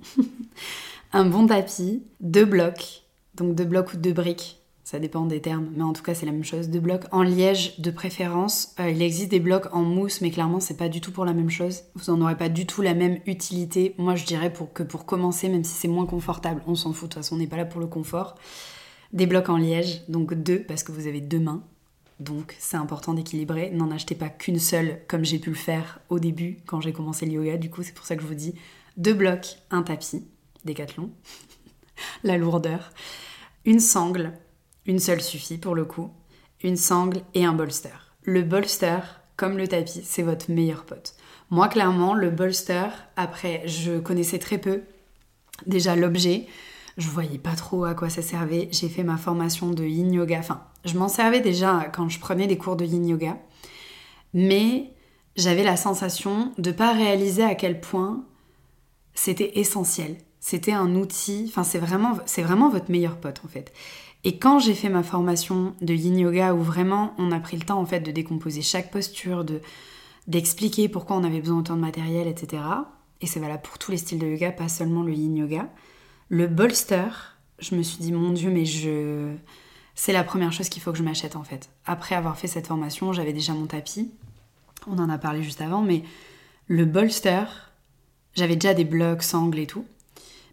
[1.14, 3.04] un bon tapis, deux blocs,
[3.36, 6.26] donc deux blocs ou deux briques ça dépend des termes, mais en tout cas c'est
[6.26, 6.70] la même chose.
[6.70, 8.74] Deux blocs en liège de préférence.
[8.80, 11.34] Euh, il existe des blocs en mousse, mais clairement c'est pas du tout pour la
[11.34, 11.84] même chose.
[11.96, 13.94] Vous en aurez pas du tout la même utilité.
[13.98, 17.10] Moi je dirais pour que pour commencer, même si c'est moins confortable, on s'en fout.
[17.10, 18.36] De toute façon on n'est pas là pour le confort.
[19.14, 21.64] Des blocs en liège, donc deux parce que vous avez deux mains.
[22.20, 23.70] Donc c'est important d'équilibrer.
[23.72, 27.26] N'en achetez pas qu'une seule comme j'ai pu le faire au début quand j'ai commencé
[27.26, 27.58] le yoga.
[27.58, 28.56] Du coup c'est pour ça que je vous dis
[28.98, 30.24] deux blocs, un tapis,
[30.66, 31.12] décathlon,
[32.24, 32.92] la lourdeur,
[33.66, 34.34] une sangle
[34.90, 36.10] une seule suffit pour le coup.
[36.64, 38.14] Une sangle et un bolster.
[38.24, 39.00] Le bolster,
[39.38, 41.14] comme le tapis, c'est votre meilleur pote.
[41.52, 44.82] Moi, clairement, le bolster, après, je connaissais très peu
[45.68, 46.48] déjà l'objet.
[46.98, 48.68] Je voyais pas trop à quoi ça servait.
[48.72, 50.40] J'ai fait ma formation de yin yoga.
[50.40, 53.38] Enfin, je m'en servais déjà quand je prenais des cours de yin yoga.
[54.34, 54.92] Mais
[55.36, 58.26] j'avais la sensation de pas réaliser à quel point
[59.14, 60.18] c'était essentiel.
[60.40, 63.74] C'était un outil, enfin c'est vraiment, c'est vraiment votre meilleur pote en fait.
[64.24, 67.64] Et quand j'ai fait ma formation de yin yoga où vraiment on a pris le
[67.64, 69.62] temps en fait de décomposer chaque posture, de
[70.28, 72.62] d'expliquer pourquoi on avait besoin autant de matériel, etc.
[73.22, 75.68] Et c'est valable pour tous les styles de yoga, pas seulement le yin yoga.
[76.28, 79.34] Le bolster, je me suis dit mon dieu mais je
[79.96, 81.70] c'est la première chose qu'il faut que je m'achète en fait.
[81.86, 84.12] Après avoir fait cette formation, j'avais déjà mon tapis.
[84.88, 86.04] On en a parlé juste avant mais
[86.68, 87.46] le bolster,
[88.36, 89.86] j'avais déjà des blocs, sangles et tout.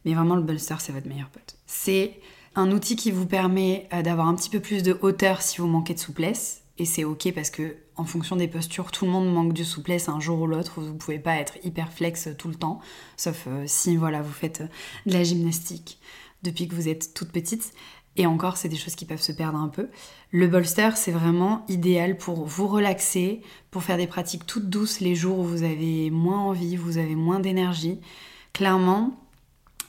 [0.05, 1.57] Mais vraiment le bolster c'est votre meilleur pote.
[1.67, 2.21] C'est
[2.57, 5.67] un outil qui vous permet euh, d'avoir un petit peu plus de hauteur si vous
[5.67, 6.63] manquez de souplesse.
[6.79, 10.09] Et c'est ok parce que en fonction des postures, tout le monde manque de souplesse
[10.09, 10.81] un jour ou l'autre.
[10.81, 12.81] Vous ne pouvez pas être hyper flex tout le temps,
[13.17, 14.69] sauf euh, si voilà vous faites euh,
[15.07, 15.99] de la gymnastique
[16.43, 17.73] depuis que vous êtes toute petite.
[18.19, 19.89] Et encore, c'est des choses qui peuvent se perdre un peu.
[20.31, 25.15] Le bolster, c'est vraiment idéal pour vous relaxer, pour faire des pratiques toutes douces les
[25.15, 28.01] jours où vous avez moins envie, vous avez moins d'énergie.
[28.55, 29.19] Clairement,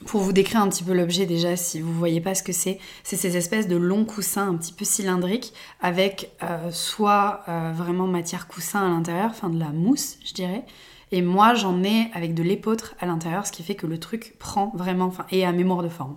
[0.06, 2.78] pour vous décrire un petit peu l'objet déjà, si vous voyez pas ce que c'est,
[3.02, 8.06] c'est ces espèces de longs coussins un petit peu cylindriques avec euh, soit euh, vraiment
[8.06, 10.64] matière coussin à l'intérieur, enfin de la mousse, je dirais.
[11.10, 14.34] Et moi, j'en ai avec de l'épeautre à l'intérieur, ce qui fait que le truc
[14.38, 16.16] prend vraiment, enfin, et à mémoire de forme.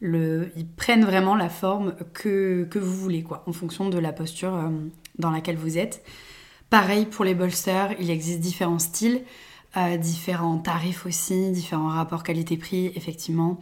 [0.00, 4.12] Le, ils prennent vraiment la forme que, que vous voulez, quoi, en fonction de la
[4.12, 4.68] posture euh,
[5.18, 6.04] dans laquelle vous êtes.
[6.68, 9.22] Pareil pour les bolsters, il existe différents styles
[9.98, 13.60] différents tarifs aussi, différents rapports qualité-prix, effectivement,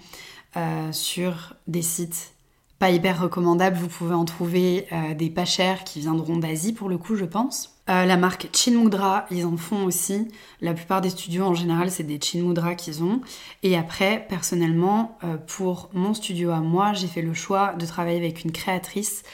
[0.57, 2.31] euh, sur des sites
[2.79, 3.77] pas hyper recommandables.
[3.77, 7.25] Vous pouvez en trouver euh, des pas chers qui viendront d'Asie pour le coup, je
[7.25, 7.77] pense.
[7.91, 10.29] Euh, la marque Chinmudra, ils en font aussi.
[10.61, 13.21] La plupart des studios en général, c'est des Chinmudra qu'ils ont.
[13.65, 18.45] Et après, personnellement, pour mon studio à moi, j'ai fait le choix de travailler avec
[18.45, 19.25] une créatrice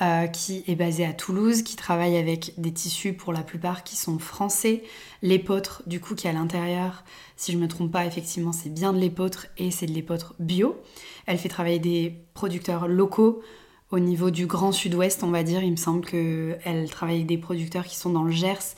[0.00, 3.96] euh, qui est basée à Toulouse, qui travaille avec des tissus pour la plupart qui
[3.96, 4.84] sont français.
[5.22, 7.02] L'épeautre, du coup, qui est à l'intérieur,
[7.36, 10.34] si je ne me trompe pas, effectivement, c'est bien de l'épeautre et c'est de l'épeautre
[10.38, 10.80] bio.
[11.26, 13.42] Elle fait travailler des producteurs locaux
[13.90, 15.62] au niveau du Grand Sud-Ouest, on va dire.
[15.62, 18.76] Il me semble qu'elle travaille avec des producteurs qui sont dans le Gers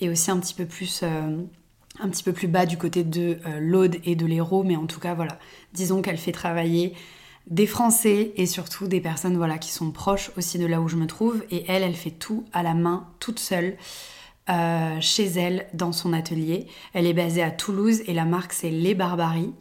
[0.00, 1.00] et aussi un petit peu plus.
[1.02, 1.42] Euh,
[2.00, 4.86] un petit peu plus bas du côté de euh, l'Aude et de l'Hérault, mais en
[4.86, 5.38] tout cas, voilà.
[5.74, 6.94] Disons qu'elle fait travailler
[7.48, 10.96] des Français et surtout des personnes voilà qui sont proches aussi de là où je
[10.96, 11.44] me trouve.
[11.50, 13.76] Et elle elle fait tout à la main toute seule
[14.50, 16.66] euh, chez elle dans son atelier.
[16.94, 19.52] Elle est basée à Toulouse et la marque c'est Les Barbaries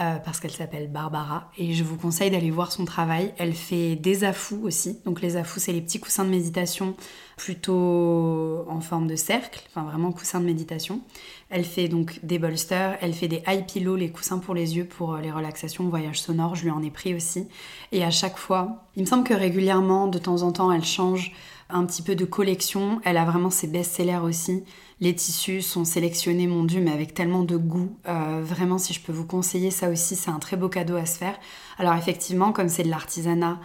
[0.00, 3.34] euh, parce qu'elle s'appelle Barbara et je vous conseille d'aller voir son travail.
[3.36, 4.98] Elle fait des afous aussi.
[5.04, 6.94] Donc les afous, c'est les petits coussins de méditation
[7.36, 11.00] plutôt en forme de cercle, enfin vraiment coussins de méditation.
[11.48, 14.84] Elle fait donc des bolsters, elle fait des high pillows, les coussins pour les yeux
[14.84, 17.48] pour euh, les relaxations, voyage sonore, je lui en ai pris aussi.
[17.92, 21.32] Et à chaque fois, il me semble que régulièrement, de temps en temps, elle change
[21.72, 23.00] un petit peu de collection.
[23.04, 24.64] Elle a vraiment ses best-sellers aussi.
[25.00, 27.96] Les tissus sont sélectionnés, mon dieu, mais avec tellement de goût.
[28.06, 31.06] Euh, vraiment, si je peux vous conseiller ça aussi, c'est un très beau cadeau à
[31.06, 31.38] se faire.
[31.78, 33.58] Alors effectivement, comme c'est de l'artisanat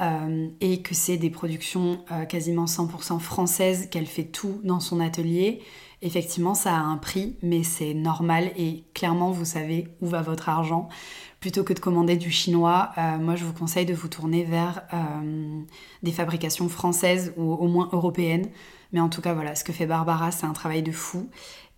[0.00, 5.00] euh, et que c'est des productions euh, quasiment 100% françaises, qu'elle fait tout dans son
[5.00, 5.60] atelier,
[6.00, 10.48] effectivement, ça a un prix, mais c'est normal et clairement, vous savez où va votre
[10.48, 10.88] argent.
[11.40, 14.82] Plutôt que de commander du chinois, moi je vous conseille de vous tourner vers
[16.02, 18.50] des fabrications françaises ou au moins européennes
[18.92, 21.28] mais en tout cas, voilà, ce que fait Barbara, c'est un travail de fou.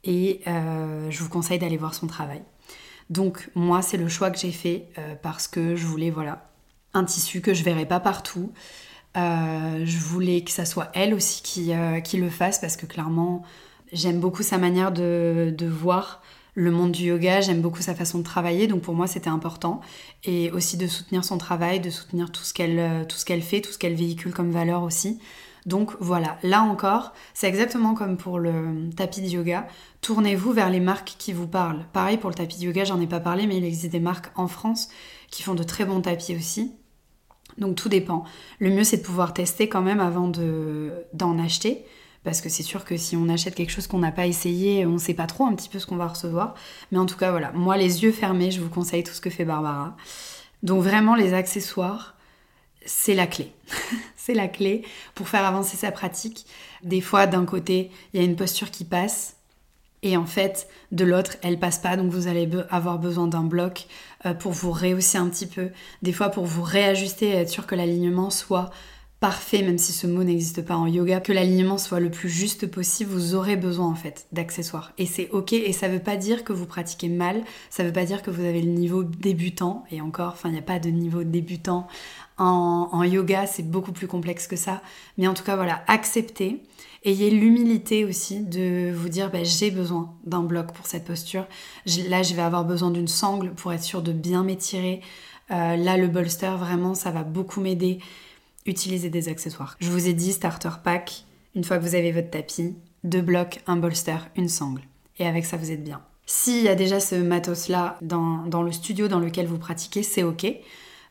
[0.05, 2.42] Et euh, je vous conseille d'aller voir son travail.
[3.11, 6.51] Donc moi, c'est le choix que j'ai fait euh, parce que je voulais, voilà,
[6.94, 8.53] un tissu que je verrais pas partout.
[9.16, 13.42] Euh, je voulais que ça soit elle aussi qui, le fasse parce que clairement,
[13.92, 16.22] j'aime beaucoup sa manière de, voir
[16.55, 19.81] le monde du yoga, j'aime beaucoup sa façon de travailler, donc pour moi c'était important.
[20.25, 23.94] Et aussi de soutenir son travail, de soutenir tout ce qu'elle fait, tout ce qu'elle
[23.94, 25.18] véhicule comme valeur aussi.
[25.64, 29.66] Donc voilà, là encore, c'est exactement comme pour le tapis de yoga.
[30.01, 31.85] Tournez-vous vers les marques qui vous parlent.
[31.92, 34.33] Pareil pour le tapis de yoga, j'en ai pas parlé, mais il existe des marques
[34.35, 34.88] en France
[35.31, 36.72] qui font de très bons tapis aussi.
[37.59, 38.25] Donc tout dépend.
[38.59, 40.29] Le mieux c'est de pouvoir tester quand même avant
[41.12, 41.85] d'en acheter.
[42.25, 44.92] Parce que c'est sûr que si on achète quelque chose qu'on n'a pas essayé, on
[44.92, 46.55] ne sait pas trop un petit peu ce qu'on va recevoir.
[46.92, 49.31] Mais en tout cas, voilà, moi les yeux fermés, je vous conseille tout ce que
[49.31, 49.96] fait Barbara.
[50.62, 52.14] Donc vraiment les accessoires,
[52.87, 53.53] c'est la clé.
[54.16, 54.83] c'est la clé
[55.14, 56.47] pour faire avancer sa pratique.
[56.83, 59.37] Des fois, d'un côté, il y a une posture qui passe
[60.03, 61.97] et en fait, de l'autre, elle passe pas.
[61.97, 63.87] Donc, vous allez avoir besoin d'un bloc
[64.27, 65.71] euh, pour vous rehausser un petit peu.
[66.03, 68.71] Des fois, pour vous réajuster et être sûr que l'alignement soit
[69.23, 72.67] parfait, même si ce mot n'existe pas en yoga, que l'alignement soit le plus juste
[72.67, 74.93] possible, vous aurez besoin en fait d'accessoires.
[74.99, 78.05] Et c'est ok, et ça veut pas dire que vous pratiquez mal, ça veut pas
[78.05, 80.91] dire que vous avez le niveau débutant, et encore, enfin, il n'y a pas de
[80.91, 81.87] niveau débutant
[82.37, 84.83] en, yoga, c'est beaucoup plus complexe que ça.
[85.19, 86.61] Mais en tout cas, voilà, acceptez.
[87.05, 91.47] Ayez l'humilité aussi de vous dire bah, j'ai besoin d'un bloc pour cette posture.
[92.09, 95.01] Là, je vais avoir besoin d'une sangle pour être sûr de bien m'étirer.
[95.53, 98.01] Euh, là, le bolster, vraiment, ça va beaucoup m'aider.
[98.66, 99.77] Utilisez des accessoires.
[99.81, 101.25] Je vous ai dit starter pack.
[101.55, 104.83] Une fois que vous avez votre tapis, deux blocs, un bolster, une sangle.
[105.18, 106.01] Et avec ça, vous êtes bien.
[106.27, 110.22] S'il y a déjà ce matos-là dans, dans, le studio dans lequel vous pratiquez, c'est
[110.22, 110.46] ok.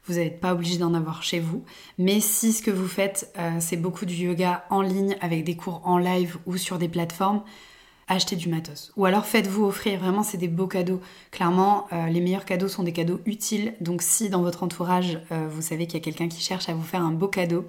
[0.06, 1.64] Vous n'êtes pas obligé d'en avoir chez vous.
[1.98, 5.56] Mais si ce que vous faites, euh, c'est beaucoup du yoga en ligne avec des
[5.56, 7.44] cours en live ou sur des plateformes,
[8.14, 8.92] achetez du matos.
[8.98, 11.02] Ou alors faites-vous offrir, vraiment c'est des beaux cadeaux.
[11.32, 13.74] Clairement, euh, les meilleurs cadeaux sont des cadeaux utiles.
[13.82, 16.74] Donc si dans votre entourage, euh, vous savez qu'il y a quelqu'un qui cherche à
[16.74, 17.66] vous faire un beau cadeau,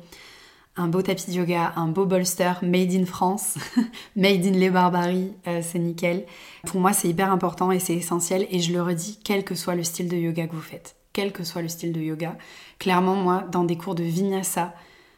[0.76, 3.56] un beau tapis de yoga, un beau bolster made in France,
[4.16, 6.24] made in les barbaries, c'est nickel.
[6.64, 9.74] Pour moi, c'est hyper important et c'est essentiel et je le redis, quel que soit
[9.74, 12.36] le style de yoga que vous faites quel que soit le style de yoga.
[12.78, 14.74] Clairement, moi, dans des cours de vinyasa,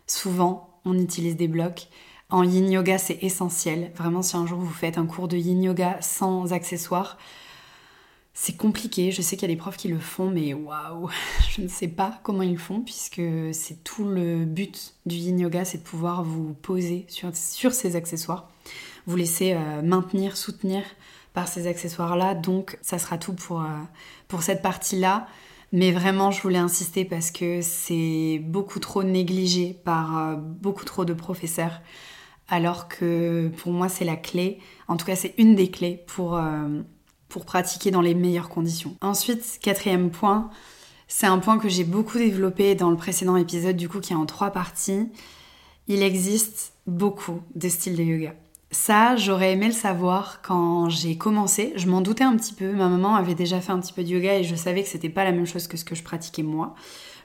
[0.07, 1.89] souvent, on utilise des blocs.
[2.31, 3.93] En yin yoga, c'est essentiel.
[3.97, 7.19] Vraiment, si un jour vous faites un cours de yin yoga sans accessoires,
[8.33, 9.13] c'est compliqué.
[9.13, 11.09] Je sais qu'il y a des profs qui le font, mais waouh,
[11.51, 15.65] je ne sais pas comment ils font, puisque c'est tout le but du yin yoga,
[15.65, 18.51] c'est de pouvoir vous poser sur, sur ces accessoires,
[19.07, 20.83] vous laisser euh, maintenir, soutenir
[21.35, 22.35] par ces accessoires-là.
[22.35, 23.67] Donc, ça sera tout pour, euh,
[24.29, 25.27] pour cette partie-là.
[25.73, 31.05] Mais vraiment, je voulais insister parce que c'est beaucoup trop négligé par euh, beaucoup trop
[31.05, 31.81] de professeurs.
[32.49, 34.59] Alors que pour moi, c'est la clé.
[34.89, 36.83] En tout cas, c'est une des clés pour, euh,
[37.29, 38.97] pour pratiquer dans les meilleures conditions.
[39.01, 40.51] Ensuite, quatrième point,
[41.09, 44.17] c'est un point que j'ai beaucoup développé dans le précédent épisode, du coup, qui est
[44.17, 45.09] en trois parties.
[45.89, 48.35] Il existe beaucoup de styles de yoga.
[48.71, 51.73] Ça, j'aurais aimé le savoir quand j'ai commencé.
[51.77, 52.73] Je m'en doutais un petit peu.
[52.73, 55.09] Ma maman avait déjà fait un petit peu de yoga et je savais que c'était
[55.09, 56.75] pas la même chose que ce que je pratiquais moi.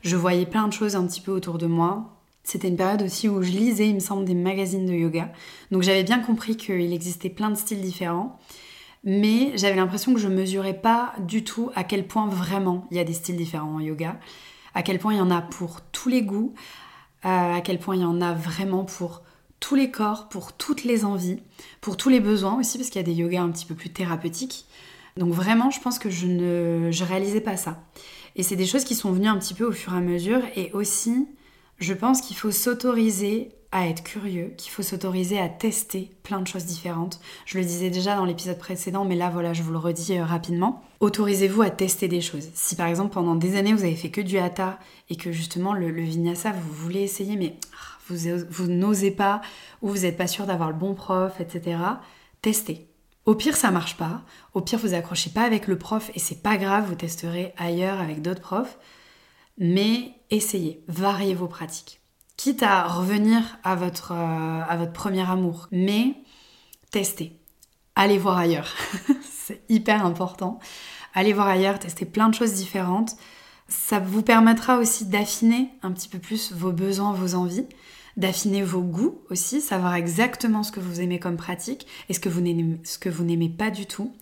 [0.03, 2.18] Je voyais plein de choses un petit peu autour de moi.
[2.43, 5.31] C'était une période aussi où je lisais, il me semble, des magazines de yoga.
[5.71, 8.39] Donc j'avais bien compris qu'il existait plein de styles différents.
[9.03, 12.99] Mais j'avais l'impression que je mesurais pas du tout à quel point vraiment il y
[12.99, 14.19] a des styles différents en yoga.
[14.73, 16.53] À quel point il y en a pour tous les goûts.
[17.23, 19.23] À quel point il y en a vraiment pour
[19.59, 21.39] tous les corps, pour toutes les envies,
[21.81, 23.89] pour tous les besoins aussi, parce qu'il y a des yogas un petit peu plus
[23.89, 24.65] thérapeutiques.
[25.17, 27.83] Donc vraiment, je pense que je ne je réalisais pas ça.
[28.35, 30.41] Et c'est des choses qui sont venues un petit peu au fur et à mesure.
[30.55, 31.27] Et aussi,
[31.79, 36.47] je pense qu'il faut s'autoriser à être curieux, qu'il faut s'autoriser à tester plein de
[36.47, 37.19] choses différentes.
[37.45, 40.25] Je le disais déjà dans l'épisode précédent, mais là voilà, je vous le redis euh,
[40.25, 40.83] rapidement.
[41.01, 42.49] Autorisez-vous à tester des choses.
[42.55, 45.73] Si par exemple pendant des années vous avez fait que du hatha et que justement
[45.73, 47.57] le, vinyasa vous voulez essayer, mais
[48.07, 49.41] vous, n'osez pas
[49.83, 51.77] ou vous n'êtes pas sûr d'avoir le bon prof, etc.,
[52.41, 52.87] testez.
[53.25, 54.23] Au pire, ça marche pas.
[54.55, 57.99] Au pire, vous accrochez pas avec le prof et c'est pas grave, vous testerez ailleurs
[57.99, 58.79] avec d'autres profs.
[59.59, 62.01] Mais essayez, variez vos pratiques.
[62.37, 66.15] Quitte à revenir à votre, euh, premier amour, mais
[66.91, 67.35] testez.
[67.95, 68.73] Allez voir ailleurs.
[69.21, 70.59] c'est hyper important.
[71.13, 73.17] Allez voir ailleurs, testez plein de choses différentes.
[73.67, 77.67] Ça vous permettra aussi d'affiner un petit peu plus vos besoins, vos envies
[78.19, 82.29] d'affiner vos goûts aussi, savoir exactement ce que vous aimez comme pratique et ce que
[82.29, 82.41] vous
[83.23, 84.13] n'aimez pas du tout.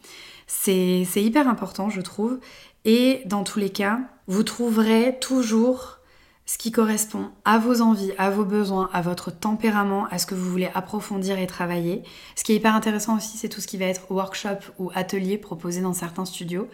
[0.46, 2.40] C'est hyper important, je trouve.
[2.88, 6.00] Et dans tous les cas, vous trouverez toujours
[6.46, 10.36] ce qui correspond à vos envies, à vos besoins, à votre tempérament, à ce que
[10.36, 12.04] vous voulez approfondir et travailler.
[12.38, 15.38] Ce qui est hyper intéressant aussi, c'est tout ce qui va être workshop ou atelier
[15.38, 16.70] proposé dans certains studios.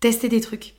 [0.00, 0.74] Testez des trucs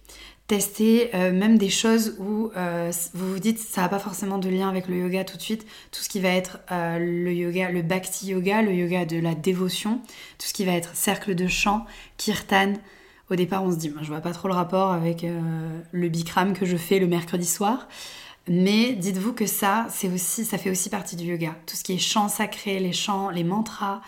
[0.47, 4.49] tester euh, même des choses où euh, vous vous dites ça n'a pas forcément de
[4.49, 7.71] lien avec le yoga tout de suite, tout ce qui va être euh, le yoga,
[7.71, 10.01] le bhakti yoga, le yoga de la dévotion,
[10.39, 11.85] tout ce qui va être cercle de chant,
[12.17, 12.73] kirtan.
[13.31, 15.25] Au départ, on se dit, je vois pas trop le rapport avec
[15.91, 17.87] le bikram que je fais le mercredi soir.
[18.47, 21.55] Mais dites-vous que ça, c'est aussi, ça fait aussi partie du yoga.
[21.65, 24.01] Tout ce qui est chant sacré, les chants, les mantras,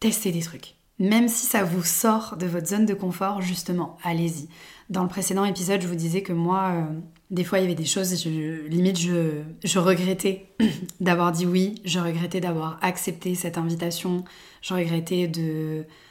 [0.00, 0.74] testez des trucs.
[0.98, 4.48] Même si ça vous sort de votre zone de confort, justement, allez-y.
[4.88, 6.84] Dans le précédent épisode, je vous disais que moi, euh,
[7.30, 10.46] des fois, il y avait des choses, limite, je, je regrettais
[11.00, 14.24] d'avoir dit oui, je regrettais d'avoir accepté cette invitation,
[14.60, 15.30] je regrettais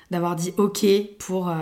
[0.10, 0.86] d'avoir dit ok
[1.20, 1.54] pour euh,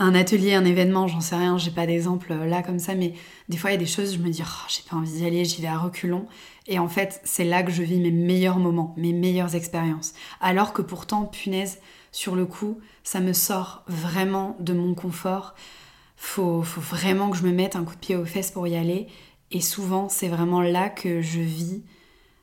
[0.00, 3.14] un atelier, un événement, j'en sais rien, j'ai pas d'exemple euh, là comme ça, mais
[3.48, 5.26] des fois, il y a des choses, je me dis, oh, j'ai pas envie d'y
[5.26, 6.26] aller, j'y vais à reculons.
[6.66, 10.14] Et en fait, c'est là que je vis mes meilleurs moments, mes meilleures expériences.
[10.40, 11.78] Alors que pourtant, punaise,
[12.10, 15.54] sur le coup, ça me sort vraiment de mon confort
[16.20, 18.76] faut, faut vraiment que je me mette un coup de pied aux fesses pour y
[18.76, 19.08] aller.
[19.50, 21.82] Et souvent, c'est vraiment là que je vis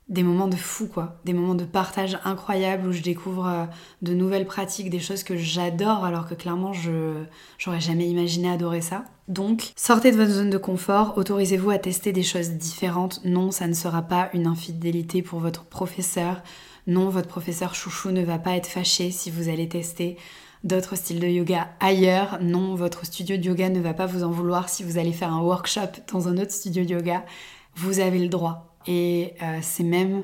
[0.10, 3.66] des moments de fou quoi, des moments de partage incroyables où je découvre euh,
[4.02, 7.24] de nouvelles pratiques, des choses que j'adore alors que clairement je
[7.58, 9.04] j'aurais jamais imaginé adorer ça.
[9.28, 13.20] Donc, sortez de votre zone de confort, autorisez-vous à tester des choses différentes.
[13.26, 16.42] Non, ça ne sera pas une infidélité pour votre professeur.
[16.88, 20.16] Non, votre professeur chouchou ne va pas être fâché si vous allez tester
[20.64, 22.40] d'autres styles de yoga ailleurs.
[22.42, 25.34] Non, votre studio de yoga ne va pas vous en vouloir si vous allez faire
[25.34, 27.26] un workshop dans un autre studio de yoga.
[27.76, 28.67] Vous avez le droit.
[28.88, 30.24] Et euh, c'est même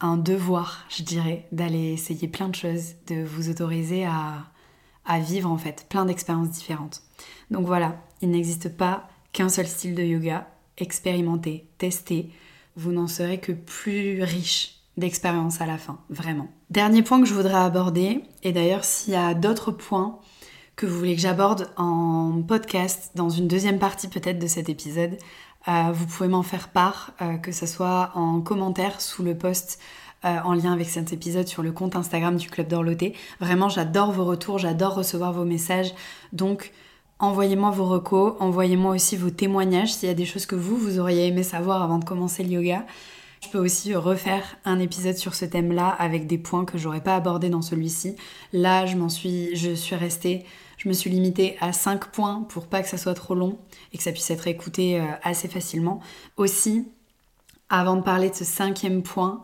[0.00, 4.46] un devoir, je dirais, d'aller essayer plein de choses, de vous autoriser à,
[5.20, 7.02] vivre en fait plein d'expériences différentes.
[7.50, 10.48] Donc voilà, il n'existe pas qu'un seul style de yoga.
[10.78, 12.30] Expérimentez, testez.
[12.76, 16.48] Vous n'en serez que plus riche d'expérience à la fin, vraiment.
[16.70, 20.20] Dernier point que je voudrais aborder, et d'ailleurs s'il y a d'autres points
[20.76, 25.18] que vous voulez que j'aborde en podcast, dans une deuxième partie peut-être de cet épisode,
[25.68, 29.78] euh, vous pouvez m'en faire part, euh, que ce soit en commentaire sous le post
[30.24, 33.14] euh, en lien avec cet épisode sur le compte Instagram du Club d'Orloté.
[33.40, 35.94] Vraiment, j'adore vos retours, j'adore recevoir vos messages.
[36.32, 36.72] Donc,
[37.18, 40.98] envoyez-moi vos recos, envoyez-moi aussi vos témoignages s'il y a des choses que vous, vous
[40.98, 42.86] auriez aimé savoir avant de commencer le yoga.
[43.42, 47.16] Je peux aussi refaire un épisode sur ce thème-là avec des points que j'aurais pas
[47.16, 48.16] abordés dans celui-ci.
[48.52, 50.44] Là, je m'en suis, je suis restée,
[50.82, 53.58] je me suis limitée à 5 points pour pas que ça soit trop long
[53.92, 56.00] et que ça puisse être écouté euh, assez facilement.
[56.38, 56.88] Aussi,
[57.68, 59.42] avant de parler de ce cinquième point,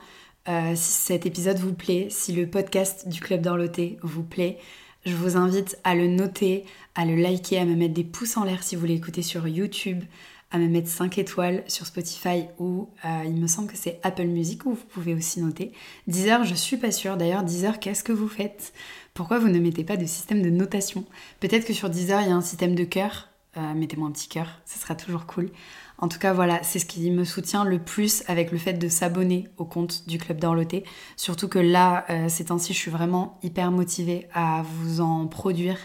[0.49, 4.57] euh, si cet épisode vous plaît, si le podcast du Club d'Orloté vous plaît,
[5.05, 6.65] je vous invite à le noter,
[6.95, 10.05] à le liker, à me mettre des pouces en l'air si vous l'écoutez sur YouTube,
[10.53, 14.25] à me mettre 5 étoiles sur Spotify ou euh, il me semble que c'est Apple
[14.27, 15.73] Music où vous pouvez aussi noter.
[16.07, 17.19] Deezer, je suis pas sûre.
[17.19, 18.73] D'ailleurs, Deezer, qu'est-ce que vous faites?
[19.17, 21.07] Pourquoi vous ne mettez pas de système de notation?
[21.41, 23.31] Peut-être que sur Deezer, il y a un système de cœur.
[23.57, 25.49] Euh, mettez-moi un petit cœur, ce sera toujours cool.
[25.97, 28.89] En tout cas, voilà, c'est ce qui me soutient le plus avec le fait de
[28.91, 30.85] s'abonner au compte du Club d'Orloté.
[31.17, 35.79] Surtout que là, euh, ces temps-ci, je suis vraiment hyper motivée à vous en produire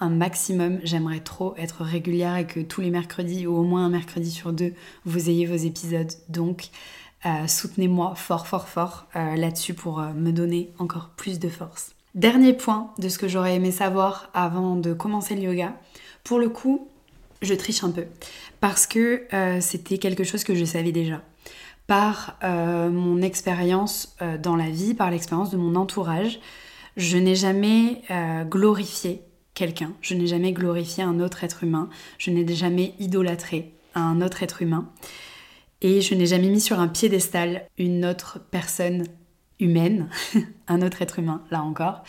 [0.00, 0.80] un maximum.
[0.82, 4.52] J'aimerais trop être régulière et que tous les mercredis ou au moins un mercredi sur
[4.52, 6.10] deux, vous ayez vos épisodes.
[6.28, 6.70] Donc,
[7.24, 11.94] euh, soutenez-moi fort, fort, fort là-dessus pour me donner encore plus de force.
[12.14, 15.74] Dernier point de ce que j'aurais aimé savoir avant de commencer le yoga.
[16.22, 16.88] Pour le coup,
[17.42, 18.04] je triche un peu
[18.60, 19.24] parce que
[19.60, 21.22] c'était quelque chose que je savais déjà
[21.86, 26.38] par mon expérience dans la vie, par l'expérience de mon entourage.
[26.96, 28.02] Je n'ai jamais
[28.48, 29.22] glorifié
[29.54, 29.92] quelqu'un.
[30.00, 31.88] Je n'ai jamais glorifié un autre être humain.
[32.18, 34.88] Je n'ai jamais idolâtré un autre être humain.
[35.82, 39.04] Et je n'ai jamais mis sur un piédestal une autre personne
[39.60, 40.08] humaine,
[40.68, 42.02] un autre être humain, là encore.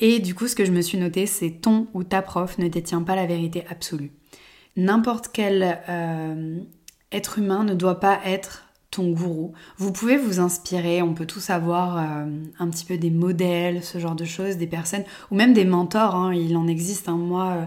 [0.00, 2.68] Et du coup, ce que je me suis noté, c'est ton ou ta prof ne
[2.68, 4.12] détient pas la vérité absolue.
[4.76, 6.58] N'importe quel euh,
[7.12, 9.52] être humain ne doit pas être ton gourou.
[9.76, 12.26] Vous pouvez vous inspirer, on peut tous avoir euh,
[12.58, 16.16] un petit peu des modèles, ce genre de choses, des personnes, ou même des mentors,
[16.16, 17.08] hein, il en existe.
[17.08, 17.16] Hein.
[17.16, 17.64] Moi, euh,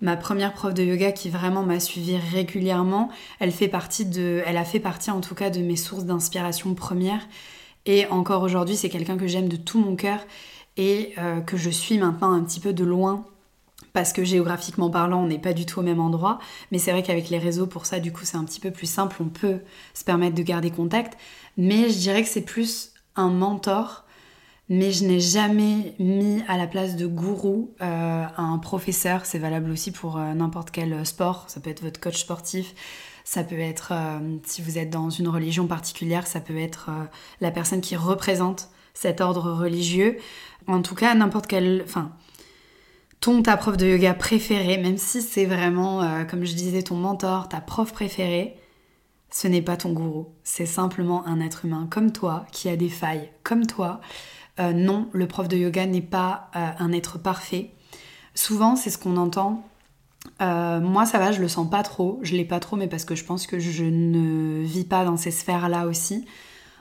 [0.00, 4.56] ma première prof de yoga qui vraiment m'a suivi régulièrement, elle fait partie de, elle
[4.56, 7.26] a fait partie en tout cas de mes sources d'inspiration premières.
[7.86, 10.20] Et encore aujourd'hui, c'est quelqu'un que j'aime de tout mon cœur
[10.76, 13.24] et euh, que je suis maintenant un petit peu de loin
[13.92, 16.38] parce que géographiquement parlant, on n'est pas du tout au même endroit.
[16.70, 18.86] Mais c'est vrai qu'avec les réseaux, pour ça, du coup, c'est un petit peu plus
[18.86, 19.16] simple.
[19.20, 19.60] On peut
[19.94, 21.18] se permettre de garder contact.
[21.56, 24.04] Mais je dirais que c'est plus un mentor.
[24.68, 29.26] Mais je n'ai jamais mis à la place de gourou euh, un professeur.
[29.26, 31.44] C'est valable aussi pour euh, n'importe quel sport.
[31.48, 32.74] Ça peut être votre coach sportif.
[33.24, 36.90] Ça peut être, euh, si vous êtes dans une religion particulière, ça peut être
[37.40, 40.18] la personne qui représente cet ordre religieux.
[40.66, 41.82] En tout cas, n'importe quel...
[41.84, 42.12] Enfin,
[43.22, 46.96] ton ta prof de yoga préférée, même si c'est vraiment, euh, comme je disais, ton
[46.96, 48.56] mentor, ta prof préférée,
[49.30, 50.34] ce n'est pas ton gourou.
[50.42, 54.00] C'est simplement un être humain comme toi, qui a des failles comme toi.
[54.58, 57.70] Euh, non, le prof de yoga n'est pas euh, un être parfait.
[58.34, 59.64] Souvent, c'est ce qu'on entend.
[60.40, 62.18] Moi, ça va, je le sens pas trop.
[62.22, 65.16] Je l'ai pas trop, mais parce que je pense que je ne vis pas dans
[65.16, 66.24] ces sphères-là aussi.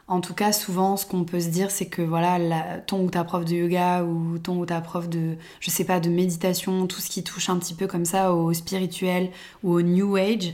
[0.07, 2.37] En tout cas, souvent, ce qu'on peut se dire, c'est que voilà,
[2.85, 6.01] ton ou ta prof de yoga ou ton ou ta prof de, je sais pas,
[6.01, 9.29] de méditation, tout ce qui touche un petit peu comme ça au spirituel
[9.63, 10.53] ou au new age,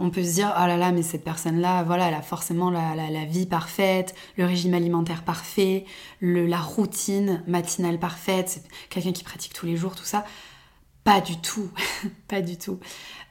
[0.00, 3.24] on peut se dire, oh là là, mais cette personne-là, voilà, elle a forcément la,
[3.24, 5.84] vie parfaite, le régime alimentaire parfait,
[6.20, 10.24] la routine matinale parfaite, c'est quelqu'un qui pratique tous les jours, tout ça.
[11.08, 11.70] Pas du tout,
[12.28, 12.80] pas du tout.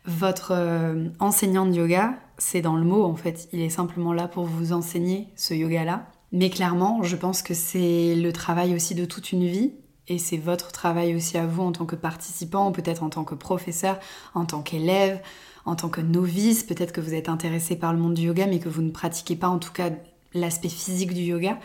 [0.05, 3.47] Votre euh, enseignant de yoga, c'est dans le mot en fait.
[3.53, 6.07] Il est simplement là pour vous enseigner ce yoga-là.
[6.31, 9.75] Mais clairement, je pense que c'est le travail aussi de toute une vie.
[10.07, 13.35] Et c'est votre travail aussi à vous en tant que participant, peut-être en tant que
[13.35, 13.99] professeur,
[14.33, 15.21] en tant qu'élève,
[15.65, 16.63] en tant que novice.
[16.63, 19.35] Peut-être que vous êtes intéressé par le monde du yoga, mais que vous ne pratiquez
[19.35, 19.91] pas en tout cas
[20.33, 21.59] l'aspect physique du yoga,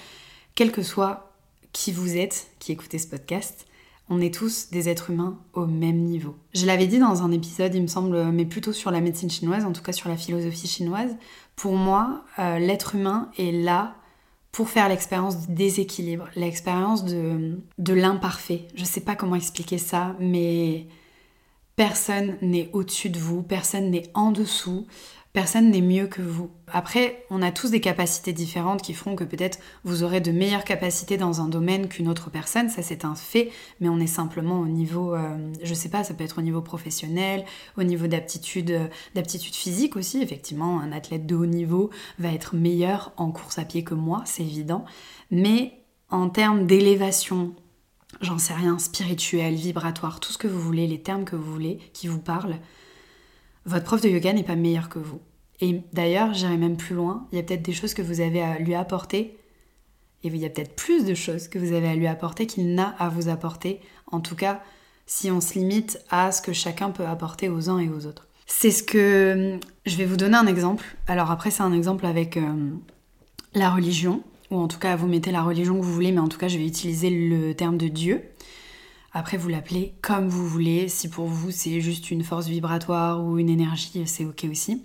[0.57, 1.33] quel que soit
[1.73, 3.65] qui vous êtes, qui écoutez ce podcast,
[4.13, 6.37] on est tous des êtres humains au même niveau.
[6.53, 9.65] Je l'avais dit dans un épisode, il me semble, mais plutôt sur la médecine chinoise,
[9.65, 11.17] en tout cas sur la philosophie chinoise.
[11.57, 13.95] Pour moi, euh, l'être humain est là
[14.53, 18.69] pour faire l'expérience du déséquilibre, l'expérience de, de l'imparfait.
[18.75, 20.89] Je sais pas comment expliquer ça, mais
[21.75, 24.87] personne n'est au-dessus de vous, personne n'est en dessous.
[25.33, 26.51] Personne n'est mieux que vous.
[26.71, 30.65] Après, on a tous des capacités différentes qui feront que peut-être vous aurez de meilleures
[30.65, 34.61] capacités dans un domaine qu'une autre personne, ça c'est un fait, mais on est simplement
[34.61, 37.47] au niveau, euh, je sais pas, ça peut être au niveau professionnel,
[37.79, 40.21] au niveau d'aptitude, euh, d'aptitude physique aussi.
[40.21, 44.23] Effectivement, un athlète de haut niveau va être meilleur en course à pied que moi,
[44.27, 44.85] c'est évident.
[45.31, 45.81] Mais
[46.11, 47.55] en termes d'élévation,
[48.21, 51.79] j'en sais rien, spirituel, vibratoire, tout ce que vous voulez, les termes que vous voulez,
[51.95, 52.59] qui vous parlent,
[53.67, 55.21] votre prof de yoga n'est pas meilleur que vous.
[55.61, 58.43] Et d'ailleurs, j'irai même plus loin, il y a peut-être des choses que vous avez
[58.43, 59.39] à lui apporter,
[60.25, 62.75] et il y a peut-être plus de choses que vous avez à lui apporter qu'il
[62.75, 64.63] n'a à vous apporter, en tout cas
[65.07, 68.29] si on se limite à ce que chacun peut apporter aux uns et aux autres.
[68.47, 69.59] C'est ce que...
[69.85, 70.85] Je vais vous donner un exemple.
[71.07, 72.71] Alors après, c'est un exemple avec euh,
[73.55, 76.29] la religion, ou en tout cas, vous mettez la religion que vous voulez, mais en
[76.29, 78.23] tout cas, je vais utiliser le terme de Dieu.
[79.13, 80.89] Après, vous l'appelez comme vous voulez.
[80.89, 84.83] Si pour vous, c'est juste une force vibratoire ou une énergie, c'est ok aussi.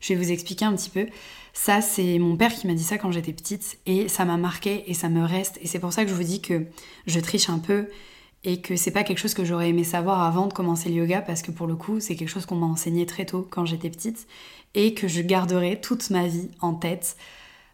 [0.00, 1.06] Je vais vous expliquer un petit peu.
[1.52, 4.90] Ça, c'est mon père qui m'a dit ça quand j'étais petite et ça m'a marqué
[4.90, 5.58] et ça me reste.
[5.62, 6.66] Et c'est pour ça que je vous dis que
[7.06, 7.88] je triche un peu
[8.44, 11.20] et que c'est pas quelque chose que j'aurais aimé savoir avant de commencer le yoga
[11.20, 13.90] parce que pour le coup, c'est quelque chose qu'on m'a enseigné très tôt quand j'étais
[13.90, 14.26] petite
[14.74, 17.16] et que je garderai toute ma vie en tête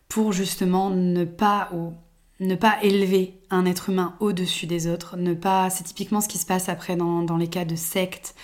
[0.08, 1.70] pour justement ne pas
[2.40, 6.38] ne pas élever un être humain au-dessus des autres, ne pas, c'est typiquement ce qui
[6.38, 8.34] se passe après dans, les cas de sectes,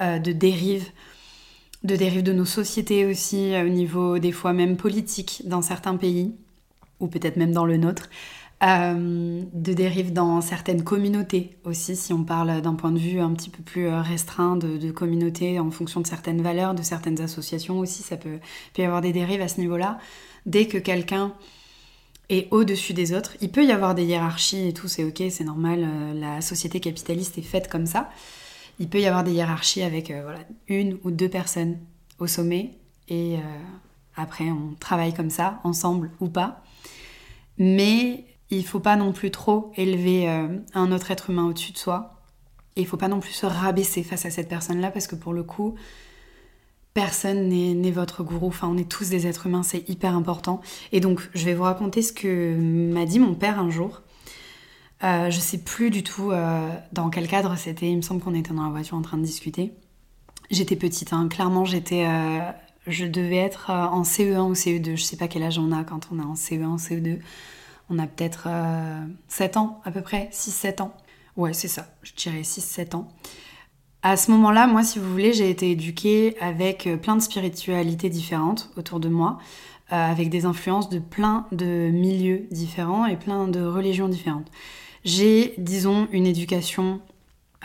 [0.00, 0.88] euh, de dérives,
[1.82, 5.96] de dérives de nos sociétés aussi, euh, au niveau des fois même politique dans certains
[5.96, 6.34] pays,
[7.00, 8.08] ou peut-être même dans le nôtre,
[8.62, 13.32] euh, de dérives dans certaines communautés aussi, si on parle d'un point de vue un
[13.32, 17.78] petit peu plus restreint de, de communautés en fonction de certaines valeurs, de certaines associations
[17.78, 18.38] aussi, ça peut,
[18.74, 19.98] peut y avoir des dérives à ce niveau-là.
[20.44, 21.34] Dès que quelqu'un
[22.30, 23.36] et au-dessus des autres.
[23.42, 26.80] Il peut y avoir des hiérarchies et tout, c'est ok, c'est normal, euh, la société
[26.80, 28.08] capitaliste est faite comme ça.
[28.78, 31.78] Il peut y avoir des hiérarchies avec euh, voilà, une ou deux personnes
[32.20, 32.78] au sommet
[33.08, 33.40] et euh,
[34.16, 36.62] après on travaille comme ça, ensemble ou pas.
[37.58, 42.20] Mais il faut pas non plus trop élever un autre être humain au-dessus de soi.
[42.74, 45.32] Et il faut pas non plus se rabaisser face à cette personne-là parce que pour
[45.32, 45.76] le coup,
[46.94, 50.60] personne n'est votre gourou, enfin on est tous des êtres humains, c'est hyper important.
[50.92, 54.02] Et donc je vais vous raconter ce que m'a dit mon père un jour.
[55.02, 58.34] Euh, je sais plus du tout euh, dans quel cadre c'était, il me semble qu'on
[58.34, 59.72] était dans la voiture en train de discuter.
[60.50, 61.28] J'étais petite, hein.
[61.28, 62.06] clairement j'étais...
[62.06, 62.40] Euh,
[62.86, 66.08] je devais être en CE1 ou CE2, je sais pas quel âge on a quand
[66.10, 67.20] on est en CE1 ou CE2.
[67.90, 68.48] On a peut-être
[69.28, 70.94] 7 ans à peu près, 6-7 ans.
[71.36, 73.08] Ouais c'est ça, je dirais 6-7 ans.
[74.02, 78.08] À ce moment-là, moi, si vous voulez, j'ai été éduquée avec euh, plein de spiritualités
[78.08, 79.38] différentes autour de moi,
[79.92, 84.50] euh, avec des influences de plein de milieux différents et plein de religions différentes.
[85.04, 87.02] J'ai, disons, une éducation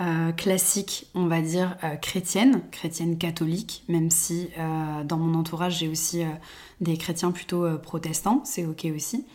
[0.02, 4.50] euh, classique, on va dire, chrétienne, chrétienne catholique, même si
[5.06, 6.24] dans mon entourage j'ai aussi
[6.82, 9.26] des chrétiens plutôt protestants, c'est ok aussi.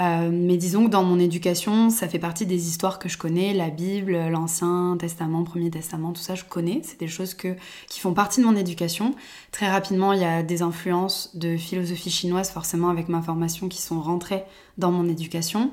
[0.00, 3.52] Euh, mais disons que dans mon éducation, ça fait partie des histoires que je connais,
[3.52, 6.80] la Bible, l'Ancien Testament, Premier Testament, tout ça, je connais.
[6.84, 9.14] C'est des choses qui font partie de mon éducation.
[9.50, 13.82] Très rapidement, il y a des influences de philosophie chinoise, forcément avec ma formation, qui
[13.82, 14.44] sont rentrées
[14.76, 15.72] dans mon éducation.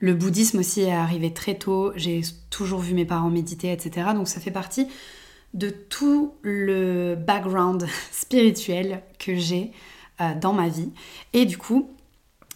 [0.00, 1.92] Le bouddhisme aussi est arrivé très tôt.
[1.94, 4.08] J'ai toujours vu mes parents méditer, etc.
[4.14, 4.88] Donc ça fait partie
[5.54, 9.70] de tout le background spirituel que j'ai
[10.20, 10.90] euh, dans ma vie.
[11.34, 11.90] Et du coup,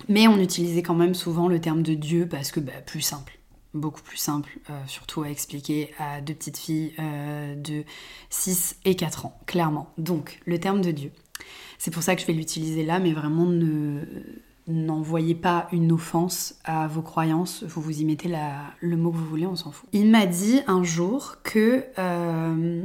[0.09, 3.39] mais on utilisait quand même souvent le terme de Dieu parce que bah, plus simple,
[3.75, 7.85] beaucoup plus simple, euh, surtout à expliquer à deux petites filles euh, de
[8.31, 9.93] 6 et 4 ans, clairement.
[9.99, 11.13] Donc, le terme de Dieu.
[11.79, 14.01] C'est pour ça que je vais l'utiliser là, mais vraiment ne
[14.67, 18.31] n'envoyez pas une offense à vos croyances, vous vous y mettez
[18.81, 19.89] le mot que vous voulez, on s'en fout.
[19.93, 21.85] Il m'a dit un jour que...
[21.99, 22.83] Euh,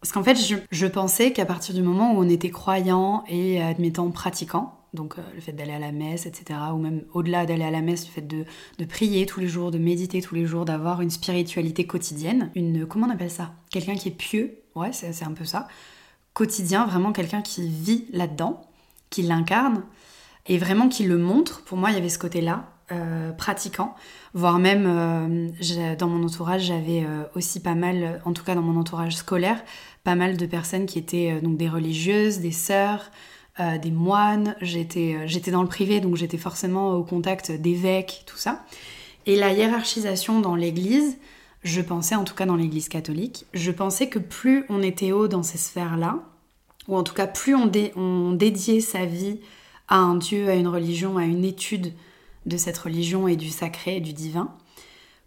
[0.00, 3.60] parce qu'en fait, je, je pensais qu'à partir du moment où on était croyant et
[3.62, 6.58] admettant pratiquant, donc euh, le fait d'aller à la messe, etc.
[6.74, 8.44] Ou même au-delà d'aller à la messe, le fait de,
[8.84, 12.50] prier tous les jours, de méditer tous les jours, d'avoir une spiritualité quotidienne.
[12.54, 13.52] Une, comment on appelle ça?
[13.70, 15.68] Quelqu'un qui est pieux, ouais, c'est un peu ça.
[16.34, 18.62] Quotidien, vraiment quelqu'un qui vit là-dedans,
[19.10, 19.82] qui l'incarne,
[20.46, 21.62] et vraiment qui le montre.
[21.62, 23.94] Pour moi, il y avait ce côté-là, euh, pratiquant,
[24.34, 28.78] voire même euh, dans mon entourage, j'avais aussi pas mal, en tout cas dans mon
[28.78, 29.62] entourage scolaire,
[30.04, 33.10] pas mal de personnes qui étaient donc des religieuses, des sœurs,
[33.60, 38.22] euh, des moines, j'étais, euh, j'étais dans le privé, donc j'étais forcément au contact d'évêques,
[38.26, 38.64] tout ça.
[39.26, 41.18] Et la hiérarchisation dans l'église,
[41.62, 45.28] je pensais, en tout cas dans l'église catholique, je pensais que plus on était haut
[45.28, 46.20] dans ces sphères-là,
[46.88, 49.38] ou en tout cas plus on, on dédiait sa vie
[49.88, 51.92] à un Dieu, à une religion, à une étude
[52.46, 54.52] de cette religion et du sacré du divin,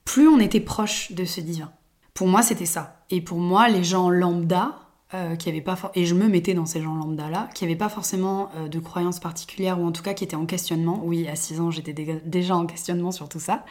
[0.03, 1.71] plus on était proche de ce divin.
[2.13, 3.03] Pour moi, c'était ça.
[3.09, 4.84] Et pour moi, les gens lambda,
[5.15, 7.75] euh, qui avaient pas et je me mettais dans ces gens lambda là, qui n'avaient
[7.75, 11.01] pas forcément euh, de croyances particulières ou en tout cas qui étaient en questionnement.
[11.03, 11.93] Oui, à 6 ans, j'étais
[12.25, 13.65] déjà en questionnement sur tout ça.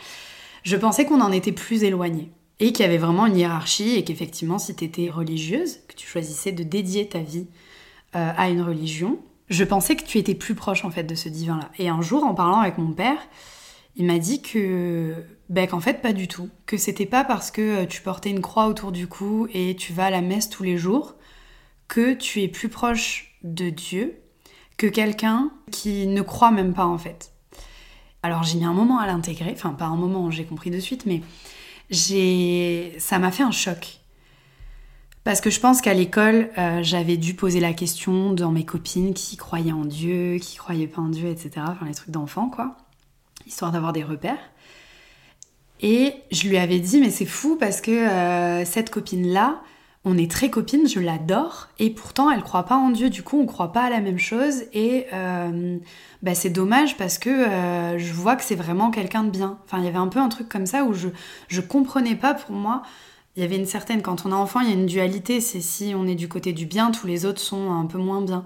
[0.62, 2.30] Je pensais qu'on en était plus éloigné
[2.60, 6.06] et qu'il y avait vraiment une hiérarchie et qu'effectivement, si tu étais religieuse, que tu
[6.06, 7.46] choisissais de dédier ta vie
[8.16, 9.18] euh, à une religion,
[9.48, 11.70] je pensais que tu étais plus proche en fait de ce divin là.
[11.78, 13.18] Et un jour, en parlant avec mon père,
[13.96, 15.14] il m'a dit que
[15.48, 18.66] ben, qu'en fait pas du tout, que c'était pas parce que tu portais une croix
[18.66, 21.14] autour du cou et tu vas à la messe tous les jours
[21.88, 24.20] que tu es plus proche de Dieu
[24.76, 27.32] que quelqu'un qui ne croit même pas en fait.
[28.22, 31.06] Alors j'ai mis un moment à l'intégrer, enfin pas un moment, j'ai compris de suite,
[31.06, 31.20] mais
[31.90, 34.00] j'ai ça m'a fait un choc.
[35.22, 39.14] Parce que je pense qu'à l'école, euh, j'avais dû poser la question dans mes copines
[39.14, 41.52] qui croyaient en Dieu, qui croyaient pas en Dieu, etc.
[41.68, 42.76] Enfin les trucs d'enfants quoi
[43.46, 44.38] histoire d'avoir des repères.
[45.80, 49.60] Et je lui avais dit, mais c'est fou parce que euh, cette copine-là,
[50.04, 53.40] on est très copines, je l'adore, et pourtant elle croit pas en Dieu, du coup
[53.40, 55.78] on croit pas à la même chose, et euh,
[56.22, 59.58] bah, c'est dommage parce que euh, je vois que c'est vraiment quelqu'un de bien.
[59.64, 61.08] Enfin, il y avait un peu un truc comme ça où je,
[61.48, 62.82] je comprenais pas pour moi.
[63.36, 65.60] Il y avait une certaine, quand on est enfant, il y a une dualité, c'est
[65.60, 68.44] si on est du côté du bien, tous les autres sont un peu moins bien,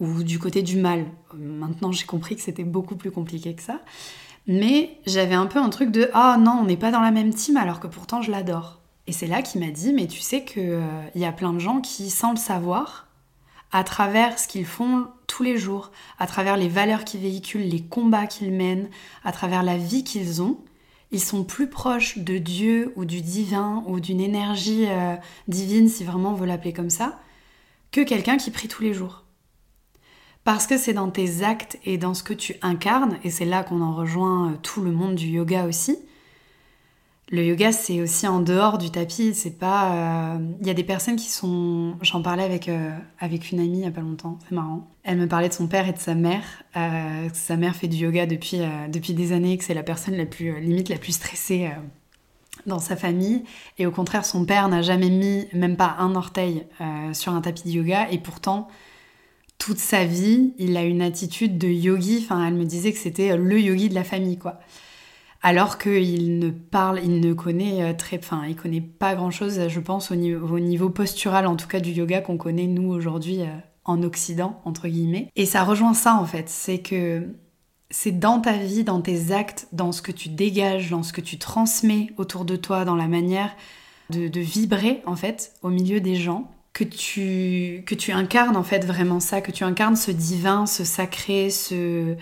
[0.00, 1.06] ou du côté du mal.
[1.34, 3.80] Maintenant j'ai compris que c'était beaucoup plus compliqué que ça.
[4.46, 7.32] Mais j'avais un peu un truc de ah non, on n'est pas dans la même
[7.32, 8.79] team alors que pourtant je l'adore.
[9.10, 11.58] Et c'est là qu'il m'a dit mais tu sais qu'il euh, y a plein de
[11.58, 13.08] gens qui, sans le savoir,
[13.72, 15.90] à travers ce qu'ils font tous les jours,
[16.20, 18.88] à travers les valeurs qu'ils véhiculent, les combats qu'ils mènent,
[19.24, 20.60] à travers la vie qu'ils ont,
[21.10, 25.16] ils sont plus proches de Dieu ou du divin ou d'une énergie euh,
[25.48, 27.18] divine, si vraiment on veut l'appeler comme ça,
[27.90, 29.24] que quelqu'un qui prie tous les jours.
[30.44, 33.64] Parce que c'est dans tes actes et dans ce que tu incarnes, et c'est là
[33.64, 35.98] qu'on en rejoint euh, tout le monde du yoga aussi.
[37.30, 39.34] Le yoga, c'est aussi en dehors du tapis.
[39.34, 40.34] C'est pas.
[40.34, 41.96] Euh, il y a des personnes qui sont.
[42.02, 44.38] J'en parlais avec euh, avec une amie il y a pas longtemps.
[44.48, 44.88] C'est marrant.
[45.04, 46.42] Elle me parlait de son père et de sa mère.
[47.32, 48.60] sa mère fait du yoga depuis
[48.92, 51.70] depuis des années, que c'est la personne la plus limite la plus stressée
[52.66, 53.44] dans sa famille.
[53.78, 56.66] Et au contraire, son père n'a jamais mis même pas un orteil
[57.12, 58.10] sur un tapis de yoga.
[58.10, 58.68] Et pourtant,
[59.60, 62.20] toute sa vie, il a une attitude de yogi.
[62.24, 64.58] Enfin, elle me disait que c'était euh, le yogi de la famille, quoi.
[65.42, 69.68] Alors qu'il ne parle, il ne connaît euh, très, enfin, il connaît pas grand chose,
[69.68, 73.46] je pense, au niveau, postural, en tout cas du yoga qu'on connaît nous aujourd'hui euh,
[73.84, 75.30] en Occident, entre guillemets.
[75.36, 76.48] Et ça rejoint ça, en fait.
[76.48, 77.26] C'est que
[77.88, 81.22] c'est dans ta vie, dans tes actes, dans ce que tu dégages, dans ce que
[81.22, 83.56] tu transmets autour de toi, dans la manière
[84.10, 88.84] de vibrer, en fait, au milieu des gens, que tu, que tu incarnes en fait
[88.84, 92.16] vraiment ça, que tu incarnes ce divin, ce sacré, ce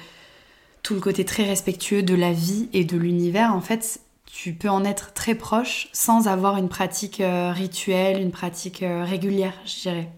[0.83, 4.69] tout le côté très respectueux de la vie et de l'univers, en fait, tu peux
[4.69, 9.83] en être très proche sans avoir une pratique euh, rituelle, une pratique euh, régulière, je
[9.83, 10.13] dirais.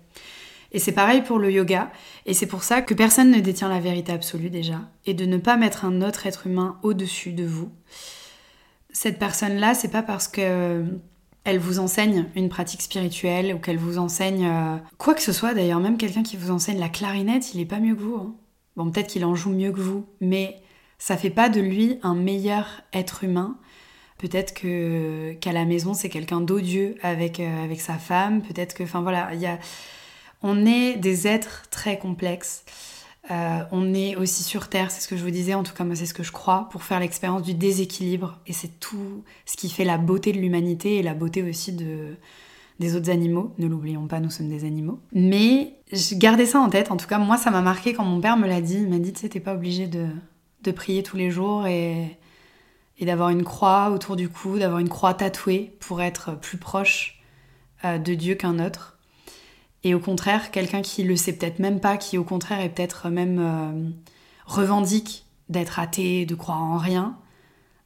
[0.72, 1.90] Et c'est pareil pour le yoga,
[2.26, 5.36] et c'est pour ça que personne ne détient la vérité absolue déjà, et de ne
[5.36, 7.70] pas mettre un autre être humain au-dessus de vous.
[8.92, 10.84] Cette personne-là, c'est pas parce que
[11.44, 15.54] elle vous enseigne une pratique spirituelle ou qu'elle vous enseigne euh, quoi que ce soit
[15.54, 18.16] d'ailleurs, même quelqu'un qui vous enseigne la clarinette, il est pas mieux que vous.
[18.16, 18.34] Hein.
[18.76, 20.62] Bon, peut-être qu'il en joue mieux que vous, mais
[20.98, 23.56] ça fait pas de lui un meilleur être humain.
[24.18, 28.42] Peut-être que qu'à la maison c'est quelqu'un d'odieux avec euh, avec sa femme.
[28.42, 29.58] Peut-être que, enfin voilà, il y a,
[30.42, 32.64] on est des êtres très complexes.
[33.30, 35.84] Euh, on est aussi sur Terre, c'est ce que je vous disais, en tout cas
[35.84, 38.38] moi c'est ce que je crois, pour faire l'expérience du déséquilibre.
[38.46, 42.16] Et c'est tout ce qui fait la beauté de l'humanité et la beauté aussi de,
[42.78, 43.54] des autres animaux.
[43.58, 45.00] Ne l'oublions pas, nous sommes des animaux.
[45.12, 48.20] Mais je gardais ça en tête, en tout cas moi ça m'a marqué quand mon
[48.20, 48.76] père me l'a dit.
[48.76, 50.08] Il m'a dit, tu sais, t'es pas obligé de,
[50.72, 52.18] prier tous les jours et,
[52.98, 57.20] et d'avoir une croix autour du cou, d'avoir une croix tatouée pour être plus proche
[57.84, 58.98] euh, de Dieu qu'un autre.
[59.82, 63.08] Et au contraire, quelqu'un qui le sait peut-être même pas, qui au contraire est peut-être
[63.08, 63.90] même euh,
[64.44, 67.16] revendique d'être athée, de croire en rien,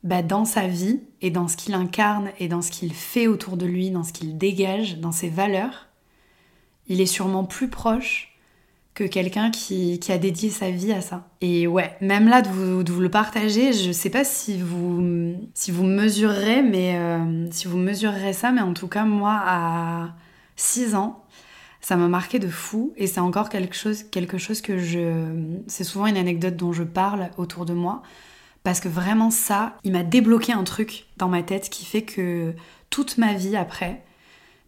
[0.02, 3.56] bah dans sa vie et dans ce qu'il incarne et dans ce qu'il fait autour
[3.56, 5.86] de lui, dans ce qu'il dégage, dans ses valeurs,
[6.88, 8.34] il est sûrement plus proche
[8.94, 11.26] que quelqu'un qui, a dédié sa vie à ça.
[11.40, 15.84] Et ouais, même là de vous, le partager, je sais pas si vous, si vous
[15.84, 17.78] mesurerez, mais euh, si vous
[18.32, 20.14] ça, mais en tout cas moi à
[20.56, 21.24] 6 ans,
[21.80, 25.60] Ça m'a marqué de fou et c'est encore quelque chose, quelque chose que je...
[25.66, 28.02] C'est souvent une anecdote dont je parle autour de moi
[28.62, 32.54] parce que vraiment ça, il m'a débloqué un truc dans ma tête qui fait que
[32.88, 34.02] toute ma vie après,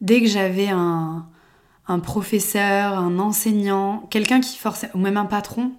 [0.02, 1.26] dès que j'avais un,
[1.88, 5.72] un professeur, un enseignant, quelqu'un qui forçait, ou même un patron,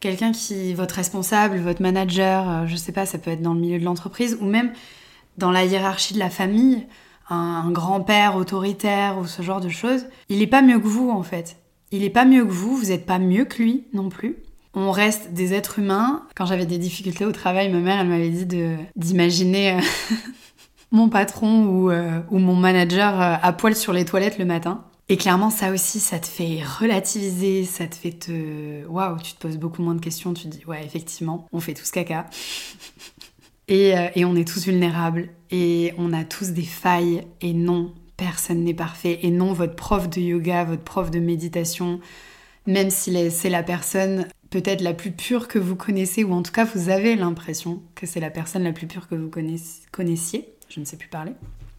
[0.00, 3.60] quelqu'un qui, votre responsable, votre manager, euh, je sais pas, ça peut être dans le
[3.60, 4.72] milieu de l'entreprise, ou même
[5.36, 6.86] dans la hiérarchie de la famille,
[7.30, 11.22] un, grand-père autoritaire ou ce genre de choses, il n'est pas mieux que vous en
[11.22, 11.56] fait.
[11.92, 14.36] Il n'est pas mieux que vous, vous n'êtes pas mieux que lui non plus.
[14.74, 16.26] On reste des êtres humains.
[16.34, 18.46] Quand j'avais des difficultés au travail, ma mère, elle m'avait dit
[18.96, 19.80] d'imaginer euh,
[20.90, 24.84] mon patron ou, euh, mon manager à poil sur les toilettes le matin.
[25.10, 28.84] Et clairement, ça aussi, ça te fait relativiser, ça te fait te...
[28.86, 31.74] Waouh, tu te poses beaucoup moins de questions, tu te dis, ouais, effectivement, on fait
[31.74, 32.26] tous caca.
[33.70, 38.64] Euh, et, on est tous vulnérables et on a tous des failles et non, personne
[38.64, 42.00] n'est parfait et non, votre prof de yoga, votre prof de méditation,
[42.66, 46.52] même si c'est la personne peut-être la plus pure que vous connaissez ou en tout
[46.52, 50.80] cas vous avez l'impression que c'est la personne la plus pure que vous connaissiez, je
[50.80, 51.32] ne sais plus parler.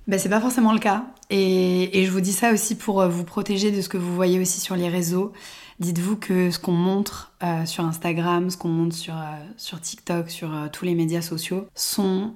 [0.09, 1.05] Ben, c'est pas forcément le cas.
[1.29, 4.39] Et, je vous dis ça aussi pour euh, vous protéger de ce que vous voyez
[4.39, 5.33] aussi sur les réseaux.
[5.79, 10.31] Dites-vous que ce qu'on montre euh, sur Instagram, ce qu'on montre sur, euh, sur TikTok,
[10.31, 12.33] sur tous les médias sociaux, sont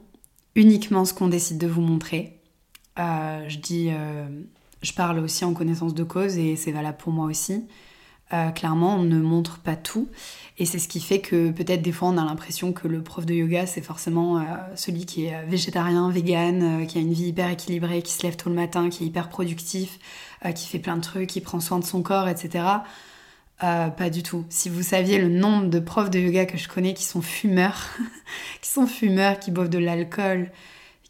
[0.53, 2.39] uniquement ce qu'on décide de vous montrer.
[2.95, 3.89] je dis,
[4.83, 7.65] je parle aussi en connaissance de cause et c'est valable pour moi aussi.
[8.55, 10.07] Clairement, on ne montre pas tout.
[10.57, 13.25] Et c'est ce qui fait que peut-être des fois on a l'impression que le prof
[13.25, 18.03] de yoga c'est forcément celui qui est végétarien, vegan, qui a une vie hyper équilibrée,
[18.03, 19.97] qui se lève tôt le matin, qui est hyper productif,
[20.55, 22.63] qui fait plein de trucs, qui prend soin de son corps, etc.
[23.63, 24.45] Euh, pas du tout.
[24.49, 27.87] Si vous saviez le nombre de profs de yoga que je connais qui sont fumeurs,
[28.61, 30.51] qui sont fumeurs, qui boivent de l'alcool,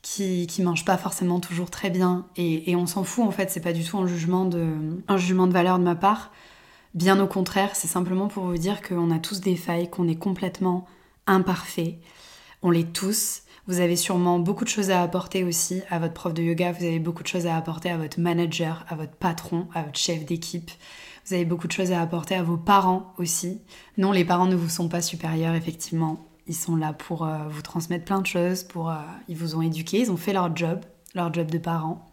[0.01, 3.61] qui, qui mangent pas forcément toujours très bien, et, on s'en fout en fait, c'est
[3.61, 4.67] pas du tout un jugement, de,
[5.07, 6.32] un jugement de valeur de ma part.
[6.93, 10.15] Bien au contraire, c'est simplement pour vous dire qu'on a tous des failles, qu'on est
[10.15, 10.85] complètement
[11.25, 11.97] imparfait.
[12.61, 13.41] On l'est tous.
[13.65, 16.83] Vous avez sûrement beaucoup de choses à apporter aussi à votre prof de yoga, vous
[16.83, 20.25] avez beaucoup de choses à apporter à votre manager, à votre patron, à votre chef
[20.25, 20.69] d'équipe.
[21.25, 23.61] Vous avez beaucoup de choses à apporter à vos parents aussi.
[23.97, 26.19] Non, les parents ne vous sont pas supérieurs, effectivement.
[26.47, 28.95] Ils sont là pour euh, vous transmettre plein de choses, pour, euh,
[29.29, 30.81] ils vous ont éduqué, ils ont fait leur job,
[31.15, 32.05] leur job de parents.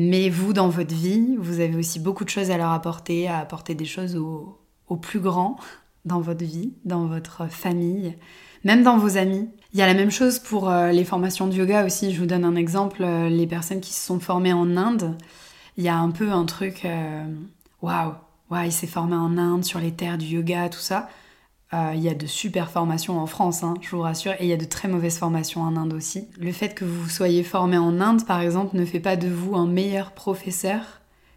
[0.00, 3.38] Mais vous, dans votre vie, vous avez aussi beaucoup de choses à leur apporter, à
[3.40, 4.56] apporter des choses aux,
[5.02, 5.56] plus grands
[6.04, 8.16] dans votre vie, dans votre famille,
[8.62, 9.48] même dans vos amis.
[9.72, 12.14] Il y a la même chose pour euh, les formations de yoga aussi.
[12.14, 13.04] Je vous donne un exemple.
[13.04, 15.18] les personnes qui se sont formées en Inde,
[15.76, 16.86] il y a un peu un truc
[17.82, 18.14] waouh,
[18.50, 21.08] wow, il s'est formé en Inde sur les terres du yoga, tout ça.
[21.74, 24.48] Euh, il y a de super formations en France, hein, je vous rassure, et il
[24.48, 26.28] y a de très mauvaises formations en Inde aussi.
[26.38, 29.54] Le fait que vous soyez formé en Inde, par exemple, ne fait pas de vous
[29.54, 30.80] un meilleur professeur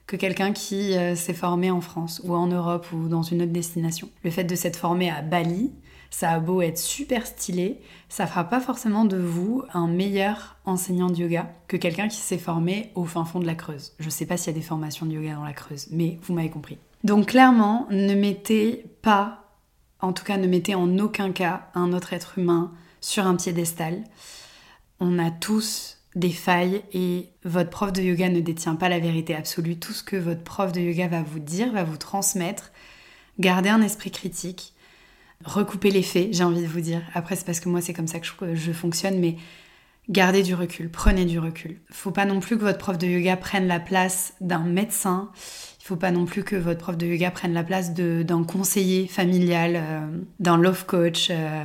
[0.08, 3.52] que quelqu'un qui euh, s'est formé en France ou en Europe ou dans une autre
[3.52, 4.10] destination.
[4.24, 5.72] Le fait de s'être formé à Bali,
[6.10, 7.80] ça a beau être super stylé,
[8.10, 12.38] ça fera pas forcément de vous un meilleur enseignant de yoga que quelqu'un qui s'est
[12.38, 13.94] formé au fin fond de la Creuse.
[14.00, 16.34] Je sais pas s'il y a des formations de yoga dans la Creuse, mais vous
[16.34, 16.78] m'avez compris.
[17.04, 19.41] Donc clairement, ne mettez pas,
[20.02, 24.04] en tout cas ne mettez en aucun cas un autre être humain sur un piédestal.
[25.00, 29.34] On a tous des failles et votre prof de yoga ne détient pas la vérité
[29.36, 29.80] absolue.
[29.80, 32.72] Tout ce que votre prof de yoga va vous dire, va vous transmettre.
[33.40, 34.74] Gardez un esprit critique
[35.46, 37.02] recouper les faits, j'ai envie de vous dire.
[37.14, 39.38] Après, c'est parce que moi, c'est comme ça que je, fonctionne, mais
[40.10, 41.80] gardez du recul, prenez du recul.
[41.90, 45.32] Faut pas non plus que votre prof de yoga prenne la place d'un médecin.
[45.82, 49.08] Il faut pas non plus que votre prof de yoga prenne la place d'un conseiller
[49.08, 50.00] familial, euh,
[50.40, 51.64] d'un love coach, euh,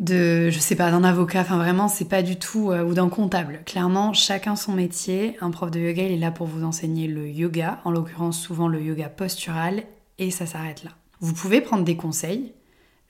[0.00, 1.42] de, je sais pas, d'un avocat.
[1.42, 3.60] Enfin, vraiment, c'est pas du tout, euh, ou d'un comptable.
[3.66, 5.36] Clairement, chacun son métier.
[5.40, 8.66] Un prof de yoga, il est là pour vous enseigner le yoga, en l'occurrence souvent
[8.66, 9.84] le yoga postural,
[10.18, 10.90] et ça s'arrête là.
[11.20, 12.52] Vous pouvez prendre des conseils,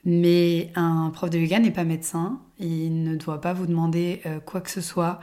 [0.05, 2.39] mais un prof de yoga n'est pas médecin.
[2.59, 5.19] Il ne doit pas vous demander quoi que ce soit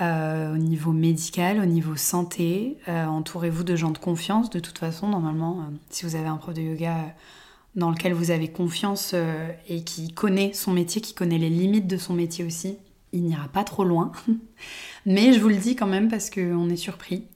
[0.00, 2.78] euh, au niveau médical, au niveau santé.
[2.88, 4.50] Euh, entourez-vous de gens de confiance.
[4.50, 7.14] De toute façon, normalement, si vous avez un prof de yoga
[7.76, 9.14] dans lequel vous avez confiance
[9.68, 12.78] et qui connaît son métier, qui connaît les limites de son métier aussi,
[13.12, 14.10] il n'ira pas trop loin.
[15.06, 17.26] mais je vous le dis quand même parce qu'on est surpris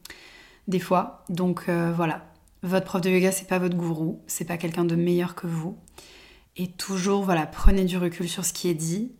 [0.66, 1.24] des fois.
[1.28, 2.26] Donc voilà,
[2.62, 5.76] votre prof de yoga, c'est pas votre gourou, c'est pas quelqu'un de meilleur que vous.
[6.56, 9.12] Et toujours, voilà, prenez du recul sur ce qui est dit.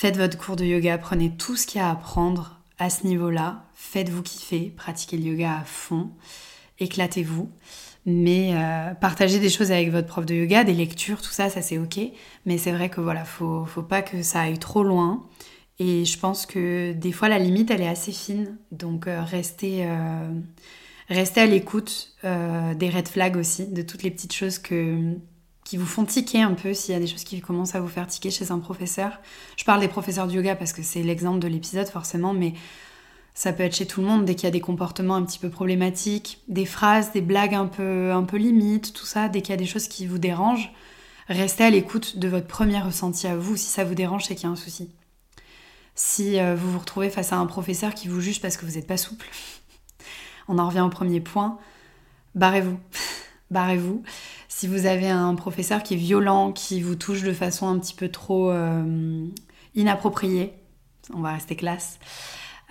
[0.00, 3.04] Faites votre cours de yoga, prenez tout ce qu'il y a à apprendre à ce
[3.04, 3.64] niveau-là.
[3.74, 6.12] Faites-vous kiffer, pratiquez le yoga à fond,
[6.78, 7.50] éclatez-vous.
[8.06, 11.62] Mais euh, partagez des choses avec votre prof de yoga, des lectures, tout ça, ça
[11.62, 11.98] c'est ok.
[12.46, 15.26] Mais c'est vrai que voilà, faut, faut pas que ça aille trop loin.
[15.80, 18.56] Et je pense que des fois la limite elle est assez fine.
[18.70, 20.30] Donc euh, restez, euh,
[21.08, 25.16] Restez à l'écoute des red flags aussi, de toutes les petites choses que,
[25.68, 27.88] qui vous font tiquer un peu, s'il y a des choses qui commencent à vous
[27.88, 29.20] faire tiquer chez un professeur.
[29.58, 32.54] Je parle des professeurs de yoga parce que c'est l'exemple de l'épisode forcément, mais
[33.34, 35.38] ça peut être chez tout le monde dès qu'il y a des comportements un petit
[35.38, 39.50] peu problématiques, des phrases, des blagues un peu, un peu limites, tout ça, dès qu'il
[39.50, 40.72] y a des choses qui vous dérangent,
[41.28, 43.58] restez à l'écoute de votre premier ressenti à vous.
[43.58, 44.88] Si ça vous dérange, c'est qu'il y a un souci.
[45.94, 48.76] Si euh, vous vous retrouvez face à un professeur qui vous juge parce que vous
[48.76, 49.26] n'êtes pas souple,
[50.48, 51.58] on en revient au premier point,
[52.34, 52.80] barrez-vous.
[53.50, 54.02] barrez-vous.
[54.48, 57.94] Si vous avez un professeur qui est violent, qui vous touche de façon un petit
[57.94, 59.26] peu trop euh,
[59.74, 60.52] inappropriée,
[61.14, 61.98] on va rester classe,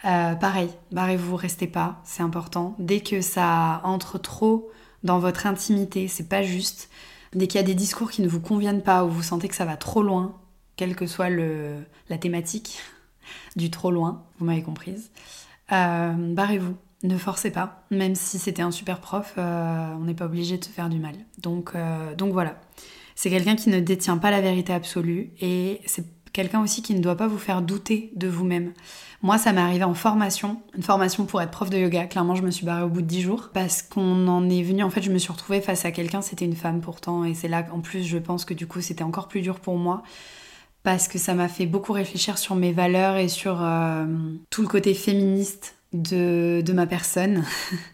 [0.05, 2.75] euh, pareil, barrez-vous, restez pas, c'est important.
[2.80, 4.69] Dès que ça entre trop
[5.03, 6.89] dans votre intimité, c'est pas juste.
[7.34, 9.55] Dès qu'il y a des discours qui ne vous conviennent pas ou vous sentez que
[9.55, 10.36] ça va trop loin,
[10.75, 12.80] quelle que soit la thématique
[13.55, 15.11] du trop loin, vous m'avez comprise,
[15.71, 16.75] euh, barrez-vous.
[17.04, 20.66] Ne forcez pas, même si c'était un super prof, euh, on n'est pas obligé de
[20.66, 21.16] se faire du mal.
[21.38, 21.74] Donc,
[22.18, 22.60] donc voilà,
[23.16, 27.00] c'est quelqu'un qui ne détient pas la vérité absolue et c'est quelqu'un aussi qui ne
[27.00, 28.74] doit pas vous faire douter de vous-même.
[29.24, 32.06] Moi, ça m'est arrivé en formation, une formation pour être prof de yoga.
[32.06, 34.84] Clairement, je me suis barrée au bout de 10 jours parce qu'on en est venu.
[34.84, 37.48] En fait, je me suis retrouvée face à quelqu'un, c'était une femme pourtant, et c'est
[37.48, 40.04] là qu'en plus, je pense que du coup, c'était encore plus dur pour moi
[40.84, 44.06] parce que ça m'a fait beaucoup réfléchir sur mes valeurs et sur euh,
[44.52, 47.43] tout le côté féministe de, de ma personne.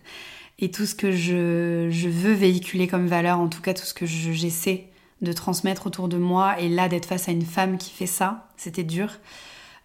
[0.60, 3.94] et tout ce que je, je, veux véhiculer comme valeur, en tout cas tout ce
[3.94, 4.90] que j'essaie
[5.22, 6.60] de transmettre autour de moi.
[6.60, 9.20] Et là, d'être face à une femme qui fait ça, c'était dur.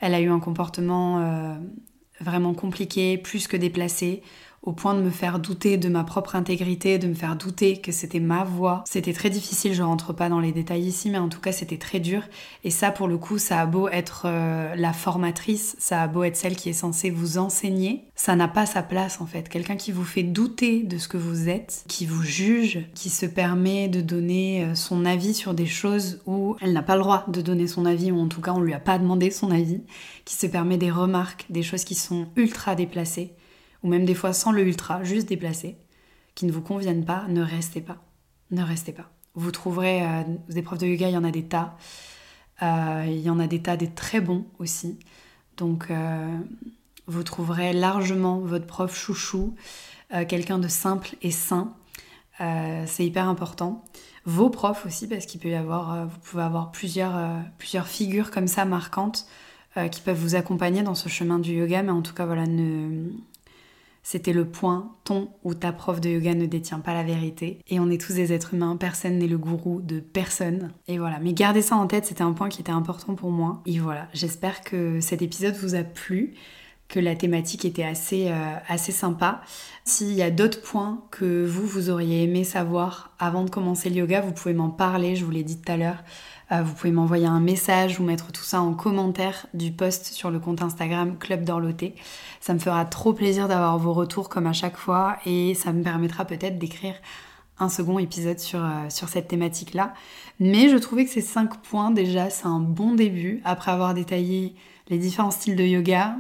[0.01, 1.55] Elle a eu un comportement euh,
[2.21, 4.23] vraiment compliqué, plus que déplacé
[4.69, 7.91] au point de me faire douter de ma propre intégrité, de me faire douter que
[7.91, 8.85] c'était ma voix.
[8.87, 11.79] C'était très difficile, je rentre pas dans les détails ici, mais en tout cas c'était
[11.79, 12.21] très dur.
[12.65, 16.23] Et ça, pour le coup, ça a beau être euh, la formatrice, ça a beau
[16.23, 19.49] être celle qui est censée vous enseigner, ça n'a pas sa place en fait.
[19.49, 23.25] Quelqu'un qui vous fait douter de ce que vous êtes, qui vous juge, qui se
[23.25, 27.25] permet de donner euh, son avis sur des choses où elle n'a pas le droit
[27.29, 29.81] de donner son avis, ou en tout cas on lui a pas demandé son avis,
[30.27, 33.33] qui se permet des remarques, des choses qui sont ultra déplacées
[33.83, 35.77] ou même des fois sans le ultra, juste déplacé,
[36.35, 37.99] qui ne vous conviennent pas, ne restez pas.
[38.51, 39.11] Ne restez pas.
[39.35, 41.77] Vous trouverez euh, des profs de yoga, il y en a des tas.
[42.63, 44.99] Euh, il y en a des tas des très bons aussi.
[45.57, 46.39] Donc euh,
[47.07, 49.55] vous trouverez largement votre prof chouchou,
[50.29, 51.75] quelqu'un de simple et sain.
[52.39, 53.85] c'est hyper important.
[54.25, 58.47] Vos profs aussi, parce qu'il peut y avoir, vous pouvez avoir plusieurs, plusieurs figures comme
[58.47, 59.27] ça marquantes
[59.91, 63.11] qui peuvent vous accompagner dans ce chemin du yoga, mais en tout cas, voilà, ne,
[64.11, 67.59] c'était le point, ton ou ta prof de yoga ne détient pas la vérité.
[67.69, 70.73] Et on est tous des êtres humains, personne n'est le gourou de personne.
[70.87, 73.61] Et voilà, mais gardez ça en tête, c'était un point qui était important pour moi.
[73.67, 76.33] Et voilà, j'espère que cet épisode vous a plu
[76.89, 79.43] que la thématique était assez, euh, assez sympa.
[79.85, 83.97] S'il y a d'autres points que vous, vous auriez aimé savoir avant de commencer le
[83.97, 86.03] yoga, vous pouvez m'en parler, je vous l'ai dit tout à l'heure.
[86.51, 90.31] Euh, vous pouvez m'envoyer un message ou mettre tout ça en commentaire du post sur
[90.31, 91.95] le compte Instagram Club d'Orloté.
[92.41, 95.83] Ça me fera trop plaisir d'avoir vos retours comme à chaque fois et ça me
[95.83, 96.95] permettra peut-être d'écrire
[97.59, 99.93] un second épisode sur, euh, cette thématique-là.
[100.41, 103.43] Mais je trouvais que ces cinq points déjà, c'est un bon début.
[103.45, 104.55] Après avoir détaillé
[104.89, 106.17] les différents styles de yoga,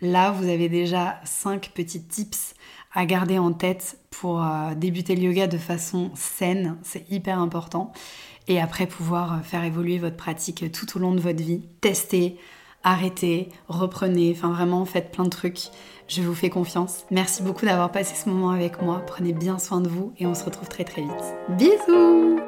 [0.00, 2.54] là, vous avez déjà cinq petits tips
[2.92, 6.76] à garder en tête pour euh, débuter le yoga de façon saine.
[6.82, 7.92] C'est hyper important
[8.48, 11.62] et après pouvoir euh, faire évoluer votre pratique tout au long de votre vie.
[11.80, 12.36] Testez,
[12.84, 15.68] arrêtez, reprenez, enfin vraiment faites plein de trucs.
[16.08, 17.04] Je vous fais confiance.
[17.10, 19.02] Merci beaucoup d'avoir passé ce moment avec moi.
[19.06, 21.34] Prenez bien soin de vous et on se retrouve très très vite.
[21.50, 22.40] Bisous